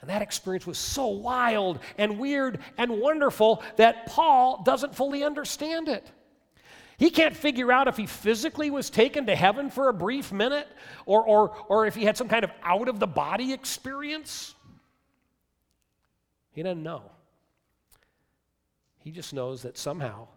And 0.00 0.10
that 0.10 0.22
experience 0.22 0.66
was 0.66 0.78
so 0.78 1.06
wild 1.06 1.78
and 1.96 2.18
weird 2.18 2.58
and 2.76 3.00
wonderful 3.00 3.62
that 3.76 4.06
Paul 4.06 4.62
doesn't 4.62 4.94
fully 4.94 5.22
understand 5.22 5.88
it. 5.88 6.10
He 6.96 7.10
can't 7.10 7.36
figure 7.36 7.72
out 7.72 7.88
if 7.88 7.96
he 7.96 8.06
physically 8.06 8.70
was 8.70 8.88
taken 8.88 9.26
to 9.26 9.34
heaven 9.34 9.70
for 9.70 9.88
a 9.88 9.94
brief 9.94 10.32
minute 10.32 10.68
or, 11.06 11.22
or, 11.22 11.56
or 11.68 11.86
if 11.86 11.94
he 11.94 12.04
had 12.04 12.16
some 12.16 12.28
kind 12.28 12.44
of 12.44 12.50
out 12.62 12.88
of 12.88 13.00
the 13.00 13.06
body 13.06 13.52
experience. 13.52 14.54
He 16.52 16.62
doesn't 16.62 16.82
know. 16.82 17.10
He 19.04 19.10
just 19.10 19.34
knows 19.34 19.60
that 19.62 19.76
somehow, 19.76 20.28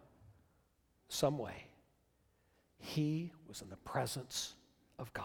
some 1.08 1.38
way, 1.38 1.64
he 2.78 3.32
was 3.48 3.62
in 3.62 3.70
the 3.70 3.76
presence 3.76 4.54
of 4.98 5.10
God. 5.14 5.24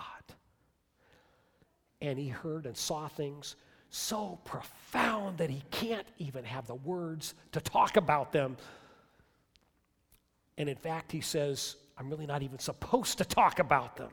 And 2.02 2.18
he 2.18 2.30
heard 2.30 2.66
and 2.66 2.78
saw 2.78 3.10
things 3.10 3.58
so 3.90 4.40
profound 4.46 5.40
that 5.40 5.50
he 5.50 5.62
can't 5.72 6.08
even 6.20 6.46
have 6.46 6.68
the 6.68 6.76
words 6.76 7.36
to 7.52 7.60
talk 7.60 7.98
about 7.98 8.32
them. 8.32 8.56
And 10.58 10.70
in 10.70 10.78
fact, 10.78 11.12
he 11.12 11.20
says, 11.20 11.76
I'm 11.98 12.10
really 12.10 12.26
not 12.26 12.44
even 12.44 12.60
supposed 12.60 13.18
to 13.18 13.26
talk 13.26 13.60
about 13.60 13.98
them. 13.98 14.10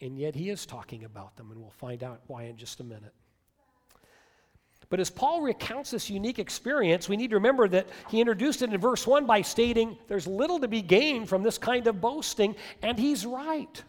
And 0.00 0.18
yet 0.18 0.34
he 0.34 0.48
is 0.48 0.64
talking 0.64 1.04
about 1.04 1.36
them, 1.36 1.50
and 1.50 1.60
we'll 1.60 1.68
find 1.68 2.02
out 2.02 2.22
why 2.28 2.44
in 2.44 2.56
just 2.56 2.80
a 2.80 2.84
minute. 2.84 3.12
But 4.90 4.98
as 4.98 5.08
Paul 5.08 5.40
recounts 5.40 5.92
this 5.92 6.10
unique 6.10 6.40
experience, 6.40 7.08
we 7.08 7.16
need 7.16 7.30
to 7.30 7.36
remember 7.36 7.68
that 7.68 7.86
he 8.08 8.20
introduced 8.20 8.60
it 8.60 8.72
in 8.72 8.80
verse 8.80 9.06
1 9.06 9.24
by 9.24 9.40
stating 9.40 9.96
there's 10.08 10.26
little 10.26 10.58
to 10.58 10.68
be 10.68 10.82
gained 10.82 11.28
from 11.28 11.44
this 11.44 11.58
kind 11.58 11.86
of 11.86 12.00
boasting, 12.00 12.56
and 12.82 12.98
he's 12.98 13.24
right. 13.24 13.82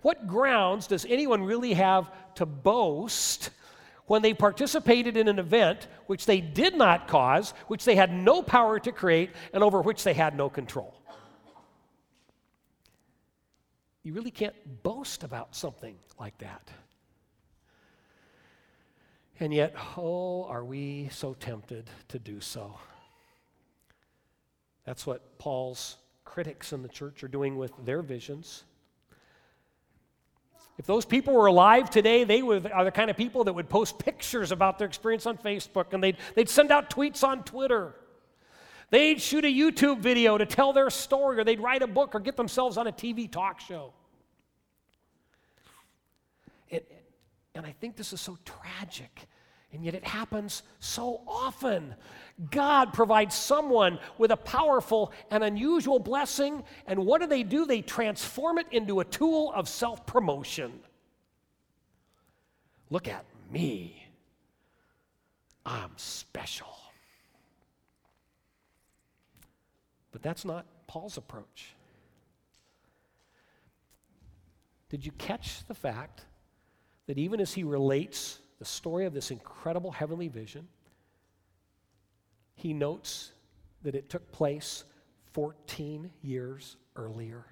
What 0.00 0.26
grounds 0.26 0.86
does 0.86 1.04
anyone 1.04 1.42
really 1.42 1.74
have 1.74 2.10
to 2.36 2.46
boast 2.46 3.50
when 4.06 4.22
they 4.22 4.32
participated 4.32 5.18
in 5.18 5.28
an 5.28 5.38
event 5.38 5.86
which 6.06 6.24
they 6.24 6.40
did 6.40 6.74
not 6.74 7.06
cause, 7.06 7.52
which 7.66 7.84
they 7.84 7.94
had 7.94 8.12
no 8.12 8.42
power 8.42 8.78
to 8.80 8.92
create, 8.92 9.30
and 9.52 9.62
over 9.62 9.82
which 9.82 10.02
they 10.02 10.14
had 10.14 10.34
no 10.34 10.48
control? 10.48 10.94
You 14.02 14.14
really 14.14 14.30
can't 14.30 14.54
boast 14.82 15.24
about 15.24 15.54
something 15.54 15.96
like 16.18 16.38
that. 16.38 16.70
And 19.38 19.52
yet, 19.52 19.74
oh, 19.96 20.44
are 20.44 20.64
we 20.64 21.08
so 21.12 21.34
tempted 21.34 21.90
to 22.08 22.18
do 22.18 22.40
so? 22.40 22.78
That's 24.84 25.06
what 25.06 25.38
Paul's 25.38 25.96
critics 26.24 26.72
in 26.72 26.82
the 26.82 26.88
church 26.88 27.22
are 27.22 27.28
doing 27.28 27.58
with 27.58 27.72
their 27.84 28.02
visions. 28.02 28.64
If 30.78 30.86
those 30.86 31.04
people 31.04 31.34
were 31.34 31.46
alive 31.46 31.90
today, 31.90 32.24
they 32.24 32.42
would, 32.42 32.70
are 32.70 32.84
the 32.84 32.90
kind 32.90 33.10
of 33.10 33.16
people 33.16 33.44
that 33.44 33.52
would 33.52 33.68
post 33.68 33.98
pictures 33.98 34.52
about 34.52 34.78
their 34.78 34.86
experience 34.86 35.26
on 35.26 35.38
Facebook 35.38 35.92
and 35.92 36.02
they'd, 36.02 36.16
they'd 36.34 36.48
send 36.48 36.70
out 36.70 36.90
tweets 36.90 37.24
on 37.24 37.44
Twitter. 37.44 37.94
They'd 38.90 39.20
shoot 39.20 39.44
a 39.44 39.48
YouTube 39.48 40.00
video 40.00 40.38
to 40.38 40.46
tell 40.46 40.72
their 40.72 40.90
story, 40.90 41.38
or 41.38 41.44
they'd 41.44 41.60
write 41.60 41.82
a 41.82 41.86
book 41.86 42.14
or 42.14 42.20
get 42.20 42.36
themselves 42.36 42.76
on 42.76 42.86
a 42.86 42.92
TV 42.92 43.30
talk 43.30 43.60
show. 43.60 43.92
And 47.56 47.66
I 47.66 47.72
think 47.72 47.96
this 47.96 48.12
is 48.12 48.20
so 48.20 48.38
tragic. 48.44 49.26
And 49.72 49.84
yet 49.84 49.94
it 49.94 50.04
happens 50.04 50.62
so 50.78 51.22
often. 51.26 51.94
God 52.50 52.92
provides 52.92 53.34
someone 53.34 53.98
with 54.18 54.30
a 54.30 54.36
powerful 54.36 55.12
and 55.30 55.42
unusual 55.42 55.98
blessing, 55.98 56.62
and 56.86 57.04
what 57.04 57.20
do 57.20 57.26
they 57.26 57.42
do? 57.42 57.66
They 57.66 57.80
transform 57.80 58.58
it 58.58 58.66
into 58.70 59.00
a 59.00 59.04
tool 59.04 59.52
of 59.54 59.68
self 59.68 60.06
promotion. 60.06 60.80
Look 62.90 63.08
at 63.08 63.24
me. 63.50 64.06
I'm 65.64 65.90
special. 65.96 66.68
But 70.12 70.22
that's 70.22 70.44
not 70.44 70.66
Paul's 70.86 71.16
approach. 71.16 71.74
Did 74.88 75.04
you 75.04 75.12
catch 75.12 75.66
the 75.66 75.74
fact 75.74 76.24
that 77.06 77.18
even 77.18 77.40
as 77.40 77.54
he 77.54 77.64
relates 77.64 78.40
the 78.58 78.64
story 78.64 79.06
of 79.06 79.14
this 79.14 79.30
incredible 79.30 79.90
heavenly 79.90 80.28
vision, 80.28 80.66
he 82.54 82.72
notes 82.72 83.32
that 83.82 83.94
it 83.94 84.08
took 84.08 84.32
place 84.32 84.84
14 85.32 86.10
years 86.22 86.76
earlier. 86.96 87.44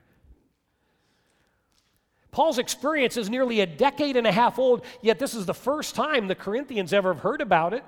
Paul's 2.30 2.58
experience 2.58 3.16
is 3.16 3.30
nearly 3.30 3.60
a 3.60 3.66
decade 3.66 4.16
and 4.16 4.26
a 4.26 4.32
half 4.32 4.58
old, 4.58 4.84
yet 5.02 5.20
this 5.20 5.34
is 5.34 5.46
the 5.46 5.54
first 5.54 5.94
time 5.94 6.26
the 6.26 6.34
Corinthians 6.34 6.92
ever 6.92 7.14
have 7.14 7.22
heard 7.22 7.40
about 7.40 7.74
it. 7.74 7.84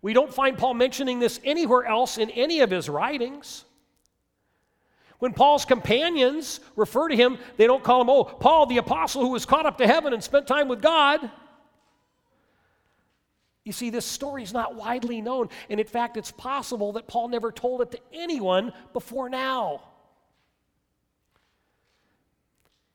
We 0.00 0.14
don't 0.14 0.32
find 0.32 0.56
Paul 0.56 0.74
mentioning 0.74 1.18
this 1.18 1.40
anywhere 1.44 1.84
else 1.84 2.16
in 2.16 2.30
any 2.30 2.60
of 2.60 2.70
his 2.70 2.88
writings. 2.88 3.64
When 5.18 5.32
Paul's 5.32 5.64
companions 5.64 6.60
refer 6.76 7.08
to 7.08 7.16
him, 7.16 7.38
they 7.56 7.66
don't 7.66 7.82
call 7.82 8.00
him, 8.00 8.08
oh, 8.08 8.24
Paul, 8.24 8.66
the 8.66 8.78
apostle 8.78 9.22
who 9.22 9.30
was 9.30 9.44
caught 9.44 9.66
up 9.66 9.78
to 9.78 9.86
heaven 9.86 10.12
and 10.12 10.22
spent 10.22 10.46
time 10.46 10.68
with 10.68 10.80
God. 10.80 11.28
You 13.64 13.72
see, 13.72 13.90
this 13.90 14.06
story 14.06 14.42
is 14.44 14.52
not 14.52 14.76
widely 14.76 15.20
known, 15.20 15.48
and 15.68 15.78
in 15.78 15.86
fact, 15.86 16.16
it's 16.16 16.30
possible 16.30 16.92
that 16.92 17.08
Paul 17.08 17.28
never 17.28 17.52
told 17.52 17.82
it 17.82 17.90
to 17.90 18.00
anyone 18.12 18.72
before 18.92 19.28
now. 19.28 19.82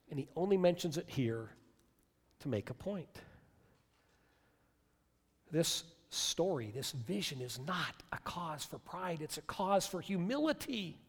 And 0.10 0.18
he 0.18 0.28
only 0.36 0.58
mentions 0.58 0.98
it 0.98 1.06
here 1.08 1.50
to 2.40 2.48
make 2.48 2.70
a 2.70 2.74
point. 2.74 3.10
This 5.52 5.84
story, 6.10 6.72
this 6.74 6.92
vision 6.92 7.42
is 7.42 7.60
not 7.68 8.02
a 8.12 8.18
cause 8.20 8.64
for 8.64 8.80
pride, 8.80 9.20
it's 9.22 9.38
a 9.38 9.42
cause 9.42 9.86
for 9.86 10.02
humility. 10.02 11.03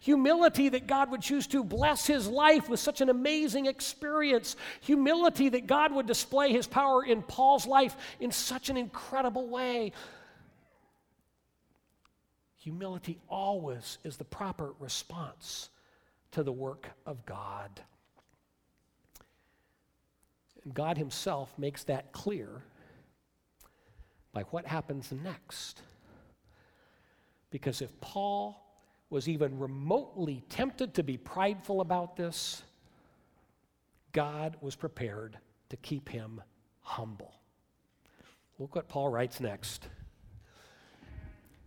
Humility 0.00 0.68
that 0.70 0.86
God 0.86 1.10
would 1.10 1.22
choose 1.22 1.46
to 1.48 1.64
bless 1.64 2.06
his 2.06 2.26
life 2.26 2.68
with 2.68 2.80
such 2.80 3.00
an 3.00 3.08
amazing 3.08 3.66
experience. 3.66 4.56
Humility 4.82 5.48
that 5.50 5.66
God 5.66 5.92
would 5.92 6.06
display 6.06 6.52
his 6.52 6.66
power 6.66 7.04
in 7.04 7.22
Paul's 7.22 7.66
life 7.66 7.96
in 8.20 8.30
such 8.30 8.70
an 8.70 8.76
incredible 8.76 9.48
way. 9.48 9.92
Humility 12.56 13.18
always 13.28 13.98
is 14.04 14.16
the 14.16 14.24
proper 14.24 14.72
response 14.80 15.68
to 16.30 16.42
the 16.42 16.52
work 16.52 16.88
of 17.04 17.26
God. 17.26 17.82
And 20.64 20.72
God 20.72 20.96
Himself 20.96 21.52
makes 21.58 21.84
that 21.84 22.12
clear 22.12 22.62
by 24.32 24.42
what 24.44 24.66
happens 24.66 25.12
next. 25.12 25.82
Because 27.50 27.82
if 27.82 28.00
Paul 28.00 28.63
was 29.14 29.28
even 29.28 29.60
remotely 29.60 30.42
tempted 30.48 30.92
to 30.94 31.04
be 31.04 31.16
prideful 31.16 31.80
about 31.80 32.16
this, 32.16 32.64
God 34.10 34.56
was 34.60 34.74
prepared 34.74 35.38
to 35.68 35.76
keep 35.76 36.08
him 36.08 36.42
humble. 36.80 37.32
Look 38.58 38.74
what 38.74 38.88
Paul 38.88 39.10
writes 39.10 39.38
next. 39.38 39.86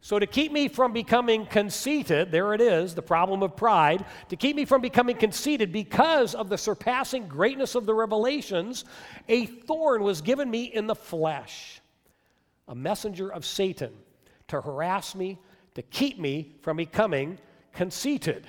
So, 0.02 0.20
to 0.20 0.28
keep 0.28 0.52
me 0.52 0.68
from 0.68 0.92
becoming 0.92 1.46
conceited, 1.46 2.34
there 2.34 2.54
it 2.54 2.60
is, 2.60 2.94
the 2.94 3.02
problem 3.02 3.42
of 3.42 3.56
pride, 3.56 4.04
to 4.28 4.36
keep 4.36 4.58
me 4.58 4.66
from 4.66 4.82
becoming 4.82 5.16
conceited 5.16 5.72
because 5.72 6.36
of 6.36 6.50
the 6.50 6.58
surpassing 6.58 7.30
greatness 7.30 7.76
of 7.76 7.86
the 7.86 7.94
revelations, 7.94 8.84
a 9.30 9.46
thorn 9.46 10.04
was 10.04 10.20
given 10.20 10.52
me 10.52 10.66
in 10.66 10.86
the 10.86 10.96
flesh, 10.96 11.80
a 12.68 12.76
messenger 12.76 13.32
of 13.32 13.46
Satan 13.46 13.94
to 14.50 14.60
harass 14.60 15.16
me, 15.16 15.40
to 15.78 15.84
keep 15.84 16.18
me 16.18 16.56
from 16.64 16.78
becoming 16.78 17.38
conceited. 17.72 18.48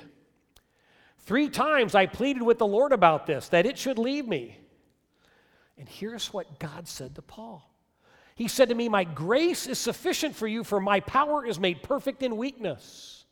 Three 1.18 1.50
times 1.50 1.94
I 1.94 2.06
pleaded 2.06 2.42
with 2.42 2.56
the 2.56 2.66
Lord 2.66 2.90
about 2.90 3.26
this, 3.26 3.48
that 3.50 3.66
it 3.66 3.76
should 3.76 3.98
leave 3.98 4.26
me. 4.26 4.58
And 5.76 5.86
here's 5.86 6.32
what 6.32 6.58
God 6.58 6.88
said 6.88 7.14
to 7.16 7.22
Paul 7.22 7.70
He 8.34 8.48
said 8.48 8.70
to 8.70 8.74
me, 8.74 8.88
My 8.88 9.04
grace 9.04 9.66
is 9.66 9.78
sufficient 9.78 10.36
for 10.36 10.46
you, 10.46 10.64
for 10.64 10.80
my 10.80 11.00
power 11.00 11.44
is 11.44 11.60
made 11.60 11.82
perfect 11.82 12.22
in 12.22 12.38
weakness. 12.38 13.26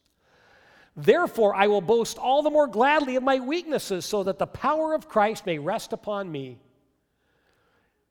Therefore, 0.94 1.54
I 1.54 1.66
will 1.68 1.80
boast 1.80 2.18
all 2.18 2.42
the 2.42 2.50
more 2.50 2.66
gladly 2.66 3.16
of 3.16 3.22
my 3.22 3.40
weaknesses, 3.40 4.04
so 4.04 4.24
that 4.24 4.38
the 4.38 4.46
power 4.46 4.92
of 4.92 5.08
Christ 5.08 5.46
may 5.46 5.58
rest 5.58 5.94
upon 5.94 6.30
me. 6.30 6.58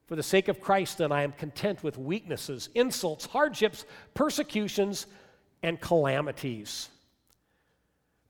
For 0.08 0.16
the 0.16 0.24
sake 0.24 0.48
of 0.48 0.60
Christ, 0.60 0.98
then, 0.98 1.12
I 1.12 1.22
am 1.22 1.32
content 1.32 1.84
with 1.84 1.96
weaknesses, 2.00 2.70
insults, 2.74 3.28
hardships, 3.28 3.86
persecutions, 4.16 5.06
and 5.64 5.80
calamities. 5.80 6.90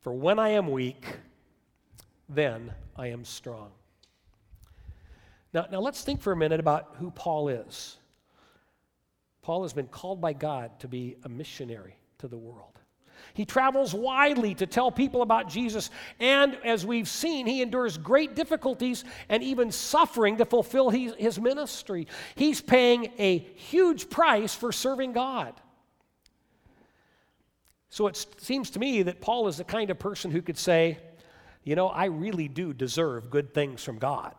For 0.02 0.14
when 0.14 0.40
I 0.40 0.50
am 0.50 0.70
weak, 0.70 1.06
then 2.30 2.72
I 2.96 3.08
am 3.08 3.26
strong. 3.26 3.72
Now, 5.54 5.68
now 5.72 5.80
let's 5.80 6.02
think 6.04 6.22
for 6.22 6.32
a 6.32 6.36
minute 6.36 6.60
about 6.60 6.96
who 7.00 7.12
Paul 7.12 7.50
is. 7.50 7.98
Paul 9.42 9.62
has 9.62 9.74
been 9.74 9.88
called 9.88 10.20
by 10.20 10.34
God 10.34 10.80
to 10.80 10.88
be 10.88 11.16
a 11.24 11.30
missionary 11.30 11.96
to 12.20 12.28
the 12.28 12.38
world. 12.38 12.80
He 13.34 13.46
travels 13.46 13.94
widely 13.94 14.54
to 14.56 14.66
tell 14.66 14.92
people 14.92 15.22
about 15.22 15.50
Jesus, 15.50 15.90
and 16.20 16.58
as 16.64 16.86
we've 16.86 17.08
seen, 17.08 17.46
he 17.46 17.62
endures 17.62 17.98
great 17.98 18.36
difficulties 18.36 19.04
and 19.28 19.44
even 19.44 19.72
suffering 19.72 20.38
to 20.38 20.46
fulfill 20.46 20.90
his, 20.90 21.14
his 21.16 21.40
ministry. 21.40 22.08
He's 22.36 22.62
paying 22.62 23.12
a 23.18 23.40
huge 23.40 24.10
price 24.10 24.56
for 24.56 24.72
serving 24.72 25.14
God. 25.14 25.54
So 27.96 28.08
it 28.08 28.26
seems 28.40 28.72
to 28.72 28.80
me 28.80 29.04
that 29.04 29.22
Paul 29.22 29.48
is 29.48 29.56
the 29.56 29.64
kind 29.64 29.90
of 29.90 29.98
person 29.98 30.30
who 30.30 30.42
could 30.42 30.58
say, 30.58 30.98
You 31.64 31.78
know, 31.78 31.88
I 31.88 32.08
really 32.08 32.50
do 32.50 32.74
deserve 32.74 33.30
good 33.30 33.54
things 33.54 33.86
from 33.86 34.00
God. 34.00 34.36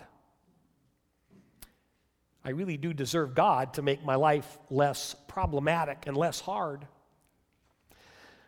I 2.44 2.50
really 2.50 2.76
do 2.76 2.92
deserve 2.92 3.34
God 3.34 3.72
to 3.72 3.80
make 3.80 4.04
my 4.04 4.16
life 4.16 4.58
less 4.68 5.16
problematic 5.26 6.04
and 6.06 6.18
less 6.18 6.38
hard. 6.38 6.86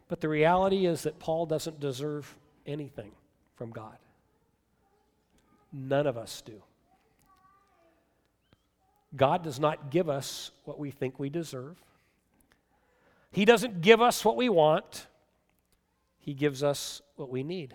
But 0.09 0.21
the 0.21 0.29
reality 0.29 0.85
is 0.85 1.05
that 1.05 1.19
Paul 1.19 1.47
doesn't 1.47 1.81
deserve 1.81 2.37
anything 2.67 3.13
from 3.57 3.71
God. 3.71 3.97
None 5.73 6.07
of 6.07 6.19
us 6.19 6.43
do. 6.43 6.63
God 9.17 9.43
does 9.43 9.59
not 9.59 9.91
give 9.91 10.11
us 10.11 10.51
what 10.67 10.79
we 10.79 10.91
think 10.91 11.19
we 11.19 11.31
deserve. 11.31 11.83
He 13.31 13.45
doesn't 13.45 13.81
give 13.81 14.01
us 14.01 14.25
what 14.25 14.37
we 14.37 14.49
want. 14.49 15.07
He 16.19 16.35
gives 16.35 16.63
us 16.63 17.03
what 17.17 17.31
we 17.31 17.43
need. 17.43 17.75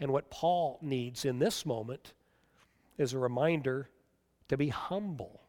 And 0.00 0.12
what 0.12 0.30
Paul 0.30 0.78
needs 0.82 1.24
in 1.24 1.38
this 1.38 1.64
moment 1.64 2.12
is 2.98 3.12
a 3.12 3.18
reminder 3.18 3.88
to 4.48 4.56
be 4.56 4.68
humble 4.68 5.40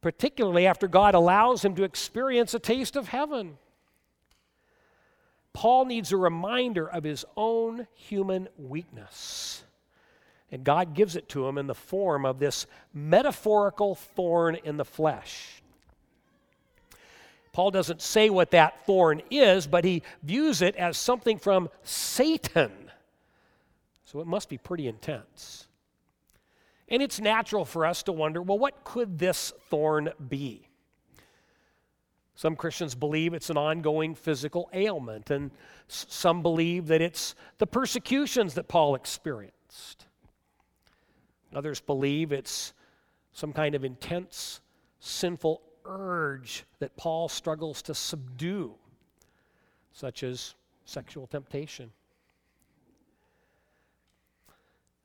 particularly 0.00 0.66
after 0.66 0.88
God 0.88 1.14
allows 1.14 1.64
him 1.64 1.74
to 1.74 1.84
experience 1.84 2.54
a 2.54 2.58
taste 2.58 2.96
of 2.96 3.08
heaven. 3.08 3.58
Paul 5.52 5.84
needs 5.84 6.12
a 6.12 6.16
reminder 6.16 6.88
of 6.88 7.04
his 7.04 7.24
own 7.36 7.86
human 7.94 8.48
weakness. 8.56 9.64
And 10.52 10.64
God 10.64 10.94
gives 10.94 11.16
it 11.16 11.28
to 11.30 11.46
him 11.46 11.58
in 11.58 11.66
the 11.66 11.74
form 11.74 12.24
of 12.24 12.38
this 12.38 12.66
metaphorical 12.94 13.94
thorn 13.94 14.56
in 14.56 14.76
the 14.76 14.84
flesh. 14.84 15.62
Paul 17.52 17.70
doesn't 17.70 18.00
say 18.00 18.30
what 18.30 18.52
that 18.52 18.86
thorn 18.86 19.22
is, 19.30 19.66
but 19.66 19.84
he 19.84 20.02
views 20.22 20.62
it 20.62 20.76
as 20.76 20.96
something 20.96 21.38
from 21.38 21.68
Satan. 21.82 22.72
So 24.04 24.20
it 24.20 24.26
must 24.26 24.48
be 24.48 24.58
pretty 24.58 24.86
intense. 24.86 25.66
And 26.88 27.02
it's 27.02 27.20
natural 27.20 27.64
for 27.64 27.86
us 27.86 28.02
to 28.04 28.12
wonder 28.12 28.42
well, 28.42 28.58
what 28.58 28.84
could 28.84 29.18
this 29.18 29.52
thorn 29.68 30.10
be? 30.28 30.68
Some 32.34 32.56
Christians 32.56 32.94
believe 32.94 33.34
it's 33.34 33.50
an 33.50 33.58
ongoing 33.58 34.14
physical 34.14 34.70
ailment, 34.72 35.30
and 35.30 35.50
some 35.88 36.42
believe 36.42 36.86
that 36.86 37.02
it's 37.02 37.34
the 37.58 37.66
persecutions 37.66 38.54
that 38.54 38.66
Paul 38.66 38.94
experienced. 38.94 40.06
Others 41.54 41.80
believe 41.80 42.32
it's 42.32 42.72
some 43.32 43.52
kind 43.52 43.74
of 43.74 43.84
intense 43.84 44.60
sinful 45.00 45.60
urge 45.90 46.64
that 46.78 46.96
Paul 46.96 47.28
struggles 47.28 47.82
to 47.82 47.94
subdue, 47.94 48.74
such 49.92 50.22
as 50.22 50.54
sexual 50.84 51.26
temptation. 51.26 51.90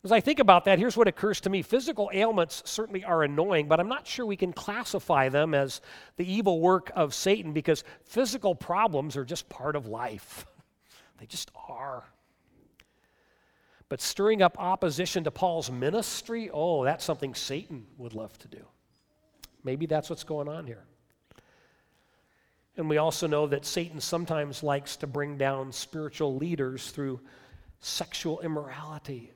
As 0.04 0.12
I 0.12 0.21
think 0.21 0.38
about 0.38 0.65
that, 0.65 0.78
here's 0.78 0.95
what 0.95 1.08
occurs 1.08 1.41
to 1.41 1.50
me. 1.50 1.63
Physical 1.63 2.12
ailments 2.13 2.62
certainly 2.65 3.04
are 3.04 3.24
annoying, 3.24 3.67
but 3.67 3.80
I'm 3.80 3.88
not 3.88 4.06
sure 4.06 4.24
we 4.24 4.38
can 4.38 4.54
classify 4.54 5.30
them 5.30 5.56
as 5.56 5.82
the 6.17 6.32
evil 6.32 6.62
work 6.62 6.91
of 6.95 7.15
Satan 7.15 7.54
because 7.54 7.84
physical 8.04 8.54
problems 8.54 9.17
are 9.17 9.26
just 9.26 9.50
part 9.50 9.76
of 9.76 9.88
life. 9.88 10.45
They 11.17 11.26
just 11.26 11.50
are. 11.69 12.04
But 13.88 14.02
stirring 14.02 14.41
up 14.41 14.58
opposition 14.60 15.24
to 15.24 15.32
Paul's 15.32 15.71
ministry, 15.71 16.50
oh, 16.54 16.84
that's 16.84 17.06
something 17.06 17.34
Satan 17.34 17.86
would 17.98 18.13
love 18.13 18.38
to 18.39 18.50
do. 18.50 18.65
Maybe 19.65 19.86
that's 19.86 20.10
what's 20.10 20.23
going 20.23 20.47
on 20.47 20.65
here. 20.65 20.86
And 22.78 22.89
we 22.89 22.97
also 22.97 23.28
know 23.28 23.47
that 23.47 23.65
Satan 23.65 23.99
sometimes 23.99 24.63
likes 24.63 24.95
to 24.97 25.08
bring 25.08 25.38
down 25.38 25.73
spiritual 25.73 26.38
leaders 26.38 26.91
through 26.91 27.19
sexual 27.82 28.39
immorality 28.39 29.34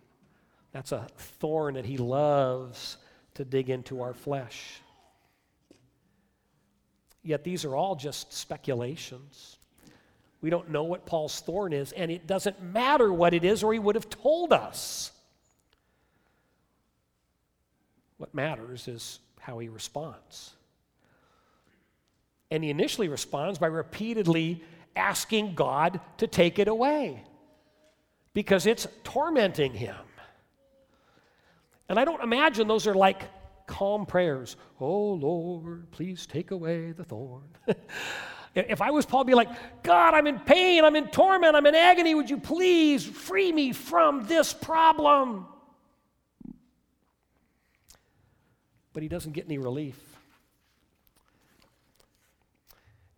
that's 0.71 0.91
a 0.91 1.07
thorn 1.17 1.75
that 1.75 1.85
he 1.85 1.97
loves 1.97 2.97
to 3.35 3.45
dig 3.45 3.69
into 3.69 4.01
our 4.01 4.13
flesh. 4.13 4.81
Yet 7.23 7.43
these 7.43 7.65
are 7.65 7.75
all 7.75 7.95
just 7.95 8.31
speculations. 8.33 9.57
We 10.41 10.49
don't 10.49 10.69
know 10.69 10.83
what 10.83 11.05
Paul's 11.05 11.39
thorn 11.41 11.73
is, 11.73 11.91
and 11.91 12.11
it 12.11 12.27
doesn't 12.27 12.61
matter 12.61 13.11
what 13.11 13.33
it 13.33 13.43
is, 13.43 13.63
or 13.63 13.73
he 13.73 13.79
would 13.79 13.95
have 13.95 14.09
told 14.09 14.53
us. 14.53 15.11
What 18.17 18.33
matters 18.33 18.87
is 18.87 19.19
how 19.39 19.59
he 19.59 19.69
responds. 19.69 20.53
And 22.51 22.63
he 22.63 22.69
initially 22.69 23.07
responds 23.07 23.59
by 23.59 23.67
repeatedly 23.67 24.63
asking 24.95 25.55
God 25.55 25.99
to 26.17 26.27
take 26.27 26.59
it 26.59 26.67
away 26.67 27.23
because 28.33 28.65
it's 28.65 28.87
tormenting 29.03 29.73
him. 29.73 29.95
And 31.87 31.99
I 31.99 32.05
don't 32.05 32.21
imagine 32.21 32.67
those 32.67 32.87
are 32.87 32.93
like 32.93 33.23
calm 33.65 34.05
prayers. 34.05 34.55
Oh 34.79 35.13
Lord, 35.13 35.89
please 35.91 36.25
take 36.25 36.51
away 36.51 36.91
the 36.91 37.03
thorn. 37.03 37.49
if 38.55 38.81
I 38.81 38.91
was 38.91 39.05
Paul, 39.05 39.21
I'd 39.21 39.27
be 39.27 39.33
like, 39.33 39.83
God, 39.83 40.13
I'm 40.13 40.27
in 40.27 40.39
pain, 40.39 40.83
I'm 40.83 40.95
in 40.95 41.07
torment, 41.07 41.55
I'm 41.55 41.65
in 41.65 41.75
agony. 41.75 42.15
Would 42.15 42.29
you 42.29 42.37
please 42.37 43.05
free 43.05 43.51
me 43.51 43.73
from 43.73 44.25
this 44.27 44.53
problem? 44.53 45.47
But 48.93 49.03
he 49.03 49.09
doesn't 49.09 49.33
get 49.33 49.45
any 49.45 49.57
relief. 49.57 49.97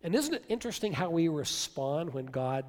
And 0.02 0.14
isn't 0.14 0.34
it 0.34 0.44
interesting 0.48 0.92
how 0.92 1.10
we 1.10 1.28
respond 1.28 2.12
when 2.12 2.26
God 2.26 2.64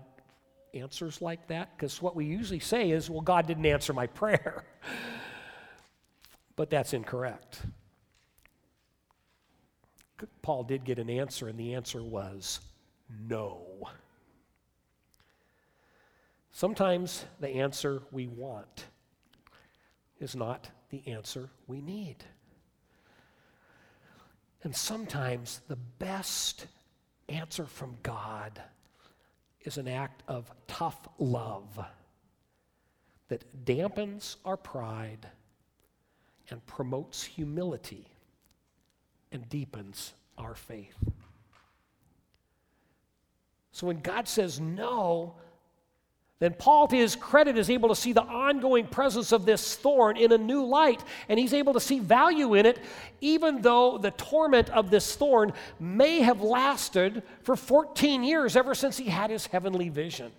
answers 0.73 1.21
like 1.21 1.47
that? 1.47 1.75
Because 1.75 2.01
what 2.01 2.15
we 2.15 2.25
usually 2.25 2.59
say 2.59 2.91
is, 2.91 3.09
well, 3.09 3.21
God 3.21 3.47
didn't 3.47 3.65
answer 3.65 3.93
my 3.93 4.07
prayer. 4.21 4.63
But 6.55 6.69
that's 6.69 6.93
incorrect. 6.93 7.61
Paul 10.41 10.63
did 10.63 10.85
get 10.85 10.99
an 10.99 11.09
answer, 11.09 11.47
and 11.47 11.59
the 11.59 11.73
answer 11.73 12.01
was 12.01 12.59
no. 13.27 13.89
Sometimes 16.51 17.25
the 17.39 17.49
answer 17.49 18.03
we 18.11 18.27
want 18.27 18.85
is 20.19 20.35
not 20.35 20.69
the 20.91 21.05
answer 21.07 21.49
we 21.67 21.81
need. 21.81 22.17
And 24.63 24.75
sometimes 24.75 25.61
the 25.67 25.75
best 25.75 26.67
answer 27.29 27.65
from 27.65 27.97
God 28.01 28.61
is 29.61 29.77
an 29.77 29.87
act 29.87 30.23
of 30.27 30.51
tough 30.67 31.07
love 31.19 31.79
that 33.27 33.65
dampens 33.65 34.37
our 34.45 34.57
pride 34.57 35.27
and 36.49 36.65
promotes 36.65 37.23
humility 37.23 38.07
and 39.31 39.47
deepens 39.49 40.13
our 40.37 40.55
faith. 40.55 40.97
So 43.71 43.87
when 43.87 43.99
God 43.99 44.27
says 44.27 44.59
no, 44.59 45.35
then 46.43 46.53
Paul, 46.53 46.89
to 46.89 46.95
his 46.97 47.15
credit, 47.15 47.57
is 47.57 47.69
able 47.69 47.87
to 47.87 47.95
see 47.95 48.11
the 48.11 48.21
ongoing 48.21 48.85
presence 48.85 49.31
of 49.31 49.45
this 49.45 49.75
thorn 49.77 50.17
in 50.17 50.33
a 50.33 50.37
new 50.37 50.65
light, 50.65 51.01
and 51.29 51.39
he's 51.39 51.53
able 51.53 51.71
to 51.71 51.79
see 51.79 51.99
value 51.99 52.55
in 52.55 52.65
it, 52.65 52.79
even 53.21 53.61
though 53.61 53.97
the 53.97 54.11
torment 54.11 54.69
of 54.71 54.89
this 54.89 55.15
thorn 55.15 55.53
may 55.79 56.19
have 56.19 56.41
lasted 56.41 57.23
for 57.43 57.55
14 57.55 58.25
years, 58.25 58.57
ever 58.57 58.75
since 58.75 58.97
he 58.97 59.05
had 59.05 59.29
his 59.29 59.47
heavenly 59.47 59.87
vision. 59.87 60.33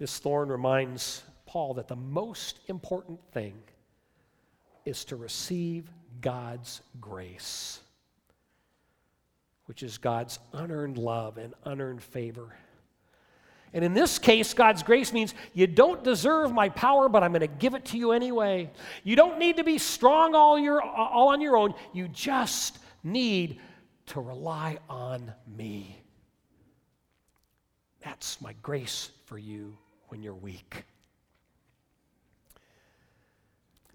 This 0.00 0.18
thorn 0.18 0.48
reminds 0.48 1.22
Paul 1.46 1.74
that 1.74 1.86
the 1.86 1.94
most 1.94 2.58
important 2.66 3.20
thing 3.30 3.54
is 4.84 5.04
to 5.04 5.14
receive 5.14 5.88
God's 6.20 6.80
grace. 7.00 7.78
Which 9.70 9.84
is 9.84 9.98
God's 9.98 10.40
unearned 10.52 10.98
love 10.98 11.38
and 11.38 11.54
unearned 11.64 12.02
favor. 12.02 12.52
And 13.72 13.84
in 13.84 13.94
this 13.94 14.18
case, 14.18 14.52
God's 14.52 14.82
grace 14.82 15.12
means 15.12 15.32
you 15.54 15.68
don't 15.68 16.02
deserve 16.02 16.52
my 16.52 16.70
power, 16.70 17.08
but 17.08 17.22
I'm 17.22 17.30
going 17.30 17.42
to 17.42 17.46
give 17.46 17.74
it 17.74 17.84
to 17.84 17.96
you 17.96 18.10
anyway. 18.10 18.72
You 19.04 19.14
don't 19.14 19.38
need 19.38 19.58
to 19.58 19.62
be 19.62 19.78
strong 19.78 20.34
all, 20.34 20.58
your, 20.58 20.82
all 20.82 21.28
on 21.28 21.40
your 21.40 21.56
own. 21.56 21.74
You 21.92 22.08
just 22.08 22.80
need 23.04 23.60
to 24.06 24.20
rely 24.20 24.78
on 24.88 25.32
me. 25.56 26.02
That's 28.00 28.40
my 28.40 28.56
grace 28.64 29.10
for 29.26 29.38
you 29.38 29.78
when 30.08 30.20
you're 30.20 30.34
weak. 30.34 30.84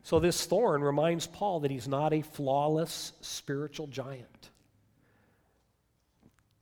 So, 0.03 0.21
this 0.21 0.45
thorn 0.45 0.81
reminds 0.81 1.27
Paul 1.27 1.59
that 1.59 1.71
he's 1.71 1.89
not 1.89 2.13
a 2.13 2.21
flawless 2.21 3.11
spiritual 3.19 3.87
giant. 3.87 4.51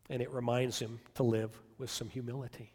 And 0.09 0.21
it 0.21 0.31
reminds 0.31 0.79
him 0.79 0.99
to 1.15 1.23
live 1.23 1.57
with 1.77 1.89
some 1.89 2.09
humility. 2.09 2.71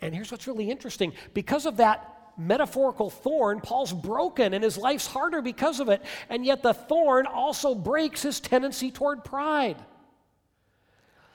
And 0.00 0.14
here's 0.14 0.30
what's 0.30 0.46
really 0.46 0.70
interesting 0.70 1.12
because 1.34 1.66
of 1.66 1.78
that 1.78 2.08
metaphorical 2.36 3.10
thorn, 3.10 3.60
Paul's 3.60 3.92
broken 3.92 4.54
and 4.54 4.64
his 4.64 4.78
life's 4.78 5.06
harder 5.06 5.42
because 5.42 5.80
of 5.80 5.88
it. 5.88 6.02
And 6.28 6.44
yet 6.44 6.62
the 6.62 6.72
thorn 6.72 7.26
also 7.26 7.74
breaks 7.74 8.22
his 8.22 8.40
tendency 8.40 8.90
toward 8.90 9.24
pride. 9.24 9.76